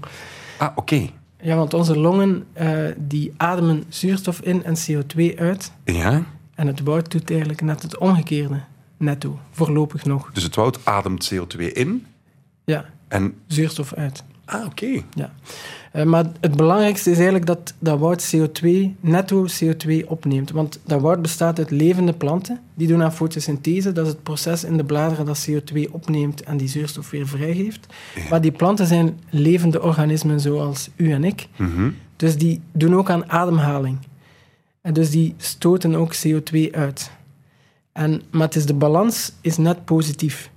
[0.57, 1.09] Ah, oké.
[1.43, 5.73] Ja, want onze longen eh, die ademen zuurstof in en CO2 uit.
[5.85, 6.23] Ja,
[6.55, 8.61] En het woud doet eigenlijk net het omgekeerde.
[8.97, 10.31] Netto, voorlopig nog.
[10.33, 12.07] dus het woud ademt CO2 in
[12.65, 13.35] Ja, en...
[13.47, 14.25] zuurstof uit.
[14.51, 15.03] Ah, oké.
[15.15, 15.33] Ja.
[15.93, 18.69] Eh, maar het belangrijkste is eigenlijk dat dat woud CO2,
[19.01, 20.51] netto CO2 opneemt.
[20.51, 22.61] Want dat woud bestaat uit levende planten.
[22.75, 23.93] Die doen aan fotosynthese.
[23.93, 27.87] Dat is het proces in de bladeren dat CO2 opneemt en die zuurstof weer vrijgeeft.
[28.31, 31.49] Maar die planten zijn levende organismen zoals u en ik.
[31.57, 31.91] Mhm.
[32.17, 33.99] Dus die doen ook aan ademhaling.
[34.81, 37.11] En dus die stoten ook CO2 uit.
[37.93, 40.50] En, maar het is de balans is net positief.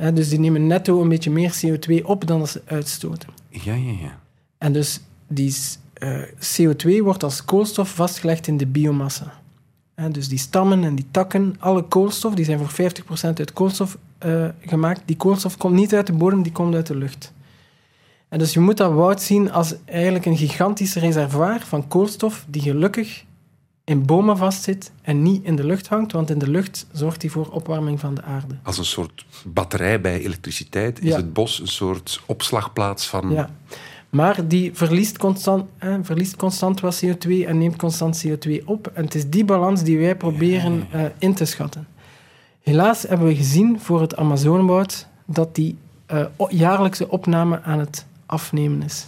[0.00, 3.28] Hè, dus die nemen netto een beetje meer CO2 op dan ze uitstoten.
[3.48, 4.18] Ja, ja, ja.
[4.58, 5.56] En dus die
[5.92, 9.40] eh, CO2 wordt als koolstof vastgelegd in de biomassa.
[9.94, 13.98] Hè, dus die stammen en die takken, alle koolstof, die zijn voor 50% uit koolstof
[14.18, 15.02] eh, gemaakt.
[15.04, 17.32] Die koolstof komt niet uit de bodem, die komt uit de lucht.
[18.28, 22.62] En dus je moet dat woud zien als eigenlijk een gigantisch reservoir van koolstof die
[22.62, 23.24] gelukkig
[23.90, 27.30] in bomen vastzit en niet in de lucht hangt, want in de lucht zorgt die
[27.30, 28.54] voor opwarming van de aarde.
[28.62, 31.16] Als een soort batterij bij elektriciteit is Ja.
[31.16, 33.30] het bos een soort opslagplaats van...
[33.30, 33.50] Ja.
[34.10, 38.90] Maar die verliest constant, hè, verliest constant wat CO2 en neemt constant CO2 op.
[38.94, 41.86] En het is die balans die wij proberen eh, in te schatten.
[42.62, 45.76] Helaas hebben we gezien voor het Amazonewoud dat die
[46.06, 49.06] eh, jaarlijkse opname aan het afnemen is.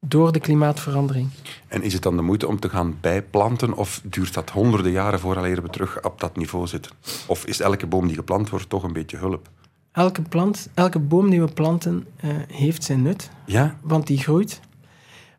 [0.00, 1.28] Door de klimaatverandering.
[1.68, 5.20] En is het dan de moeite om te gaan bijplanten of duurt dat honderden jaren
[5.20, 6.92] vooraleer we terug op dat niveau zitten?
[7.26, 9.50] Of is elke boom die geplant wordt toch een beetje hulp?
[9.92, 13.30] Elke plant, elke boom die we planten, eh, heeft zijn nut.
[13.46, 13.78] Ja?
[13.80, 14.60] want die groeit.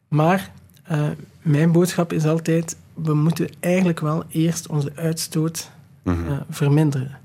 [0.07, 0.51] Maar
[0.84, 1.07] eh,
[1.41, 5.72] mijn boodschap is altijd: we moeten eigenlijk wel eerst onze uitstoot
[6.03, 6.14] eh,
[6.49, 7.18] verminderen.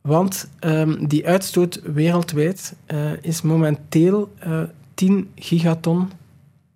[0.00, 2.74] Want ehm, die uitstoot wereldwijd
[3.20, 4.62] is momenteel eh
[4.94, 6.10] 10 gigaton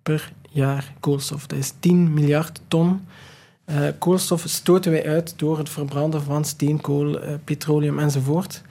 [0.03, 1.47] per jaar koolstof.
[1.47, 3.05] Dat is 10 miljard ton.
[3.65, 8.61] eh, koolstof stoten wij uit door het verbranden van steenkool, eh, petroleum enzovoort.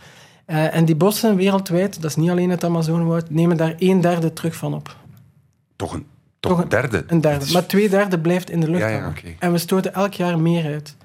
[0.45, 4.33] Eh, en die bossen wereldwijd, dat is niet alleen het Amazonewoud, nemen daar een derde
[4.33, 4.97] terug van op.
[5.77, 6.07] Toch een,
[6.41, 7.05] toch Toch een derde?
[7.07, 7.45] Een derde.
[7.45, 9.13] Is- Maar twee derde blijft in de lucht Ja, ja.
[9.39, 10.97] En we stoten elk jaar meer uit.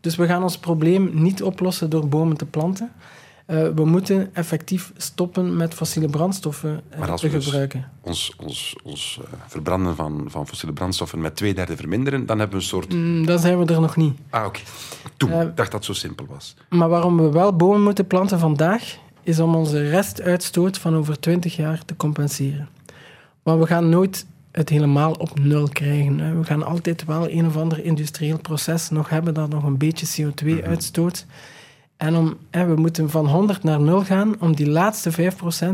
[0.00, 2.92] Dus we gaan ons probleem niet oplossen door bomen te planten.
[3.46, 7.90] Eh, we moeten effectief stoppen met fossiele brandstoffen eh, Maar als te we dus gebruiken.
[8.00, 12.56] ons, ons, ons eh, verbranden van, van fossiele brandstoffen met twee derde verminderen, dan hebben
[12.56, 12.92] we een soort...
[12.92, 14.18] Mm, dan zijn we er nog niet.
[14.30, 14.60] Ah, oké.
[15.16, 16.56] Toen, dacht dat het zo simpel was.
[16.68, 21.56] Maar waarom we wel bomen moeten planten vandaag, is om onze restuitstoot van over 20
[21.56, 22.68] jaar te compenseren.
[23.42, 26.38] Want we gaan nooit het helemaal op nul krijgen.
[26.38, 30.32] We gaan altijd wel een of ander industrieel proces nog hebben dat nog een beetje
[30.32, 31.26] CO2 uitstoot.
[31.96, 35.14] En om, we moeten van 100 naar 0 gaan om die laatste 5%,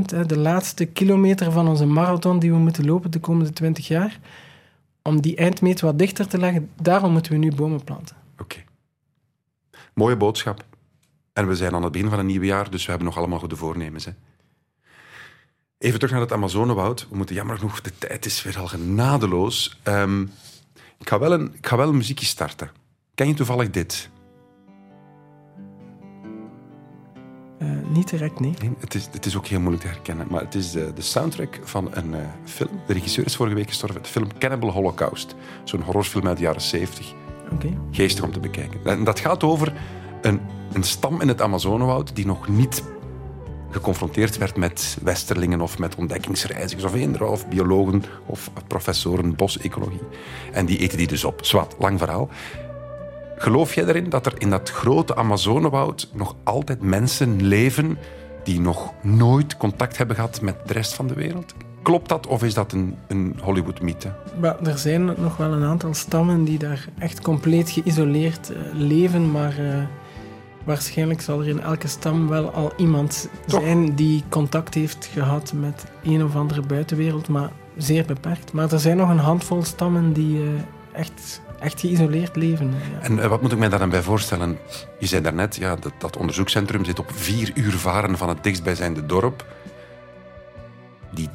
[0.06, 4.18] hè, de laatste kilometer van onze marathon die we moeten lopen de komende 20 jaar,
[5.02, 8.16] om die eindmeet wat dichter te leggen, daarom moeten we nu bomen planten.
[8.38, 8.62] Oké.
[9.94, 10.64] Mooie boodschap.
[11.32, 13.38] En we zijn aan het begin van een nieuw jaar, dus we hebben nog allemaal
[13.38, 14.04] goede voornemens.
[14.04, 14.12] Hè.
[15.78, 17.06] Even terug naar het Amazonewoud.
[17.10, 19.78] We moeten jammer genoeg, de tijd is weer al genadeloos.
[19.82, 20.22] Ehm,
[20.98, 22.70] ik, ga wel een, ik ga wel een muziekje starten.
[23.14, 24.10] Ken je toevallig dit?
[27.62, 28.54] Eh, niet direct, nee.
[28.60, 31.02] Nee, het, is, het is ook heel moeilijk te herkennen, maar het is de, de
[31.02, 32.70] soundtrack van een eh, film.
[32.86, 34.02] De regisseur is vorige week gestorven.
[34.02, 35.34] De film Cannibal Holocaust.
[35.64, 37.14] Zo'n horrorfilm uit de jaren 70.
[37.52, 37.68] Oké.
[37.90, 38.80] Geestig om te bekijken.
[38.84, 39.72] En dat gaat over
[40.22, 40.40] een,
[40.72, 42.82] een stam in het Amazonewoud die nog niet
[43.70, 50.02] geconfronteerd werd met westerlingen of met ontdekkingsreizigers of eender of biologen of professoren bosecologie.
[50.52, 51.44] En die eten die dus op.
[51.44, 52.28] Zwat, lang verhaal.
[53.42, 57.98] Geloof jij erin dat er in dat grote Amazonewoud nog altijd mensen leven
[58.44, 61.54] die nog nooit contact hebben gehad met de rest van de wereld?
[61.82, 64.12] Klopt dat of is dat een, een Hollywood-mythe?
[64.62, 69.58] Er zijn nog wel een aantal stammen die daar echt compleet geïsoleerd eh, leven, maar
[69.58, 69.82] eh,
[70.64, 73.60] waarschijnlijk zal er in elke stam wel al iemand Toch?
[73.60, 78.52] zijn die contact heeft gehad met een of andere buitenwereld, maar zeer beperkt.
[78.52, 80.48] Maar er zijn nog een handvol stammen die eh,
[80.92, 82.66] echt, echt geïsoleerd leven.
[82.92, 83.00] ja.
[83.00, 84.58] En eh, wat moet ik mij daar dan bij voorstellen?
[84.98, 89.06] Je zei daarnet, ja, dat, dat onderzoekscentrum zit op vier uur varen van het dichtstbijzijnde
[89.06, 89.44] dorp.
[91.10, 91.28] Die,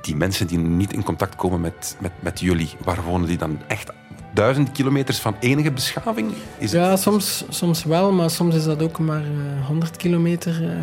[0.00, 3.58] die mensen die niet in contact komen met, met, met jullie, waar wonen die dan
[3.66, 3.90] echt
[4.34, 6.30] duizend kilometers van enige beschaving?
[6.58, 10.64] Is het- Ja, soms, soms wel, maar soms is dat ook maar eh 100 kilometer.
[10.70, 10.78] eh,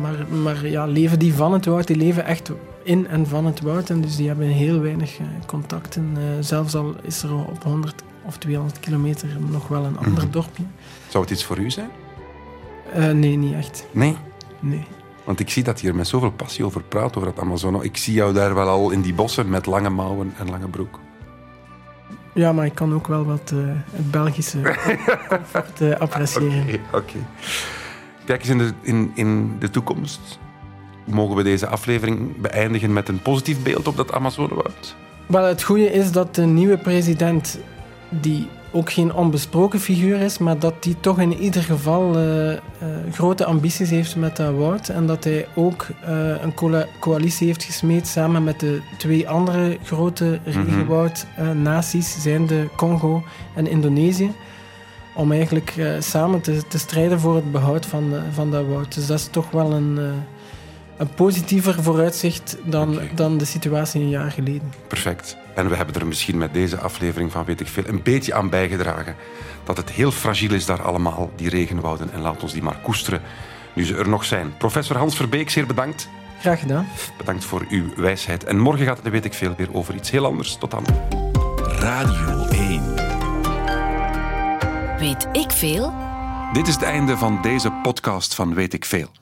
[0.00, 2.50] maar maar ja, leven die van het woud, die leven echt
[2.84, 3.90] in en van het woud.
[3.90, 6.12] En dus die hebben heel weinig eh, contacten.
[6.16, 10.30] Eh, zelfs al is er op 100 of 200 kilometer nog wel een ander Mhm.
[10.32, 10.62] dorpje.
[11.08, 11.90] Zou het iets voor u zijn?
[12.92, 13.86] Eh, nee, niet echt.
[13.90, 14.16] Nee.
[14.60, 14.84] Nee.
[15.24, 17.84] Want ik zie dat je hier met zoveel passie over praat, over het Amazone.
[17.84, 20.98] Ik zie jou daar wel al in die bossen met lange mouwen en lange broek.
[22.34, 23.52] Ja, maar ik kan ook wel wat
[23.90, 24.58] het Belgische
[25.28, 26.62] comfort appreciëren.
[26.62, 27.16] Oké, oké.
[28.24, 30.38] Kijk eens in de, in, in de toekomst.
[31.04, 34.96] Mogen we deze aflevering beëindigen met een positief beeld op dat Amazonewoud?
[35.26, 37.58] Wel, het goede is dat de nieuwe president,
[38.08, 42.58] die ook geen onbesproken figuur is, maar dat die toch in ieder geval eh, eh,
[43.12, 44.88] grote ambities heeft met dat woud.
[44.88, 46.54] En dat hij ook eh, een
[47.00, 53.22] coalitie heeft gesmeed samen met de twee andere grote regenwoudnaties, zijn de Congo
[53.54, 54.30] en Indonesië.
[55.14, 58.94] Om eigenlijk samen te, te strijden voor het behoud van, van dat woud.
[58.94, 59.98] Dus dat is toch wel een,
[61.02, 64.72] een positiever vooruitzicht dan, dan de situatie een jaar geleden.
[64.86, 65.36] Perfect.
[65.54, 68.50] En we hebben er misschien met deze aflevering van Weet ik Veel een beetje aan
[68.50, 69.16] bijgedragen.
[69.64, 72.12] Dat het heel fragiel is daar allemaal, die regenwouden.
[72.12, 73.20] En laat ons die maar koesteren,
[73.72, 74.56] nu ze er nog zijn.
[74.56, 76.08] Professor Hans Verbeek, zeer bedankt.
[76.40, 76.88] Graag gedaan.
[77.18, 78.44] Bedankt voor uw wijsheid.
[78.44, 80.56] En morgen gaat het, Weet ik Veel, weer over iets heel anders.
[80.56, 80.84] Tot dan.
[81.78, 82.94] Radio 1.
[84.98, 85.92] Weet ik veel?
[86.52, 89.21] Dit is het einde van deze podcast van Weet ik Veel.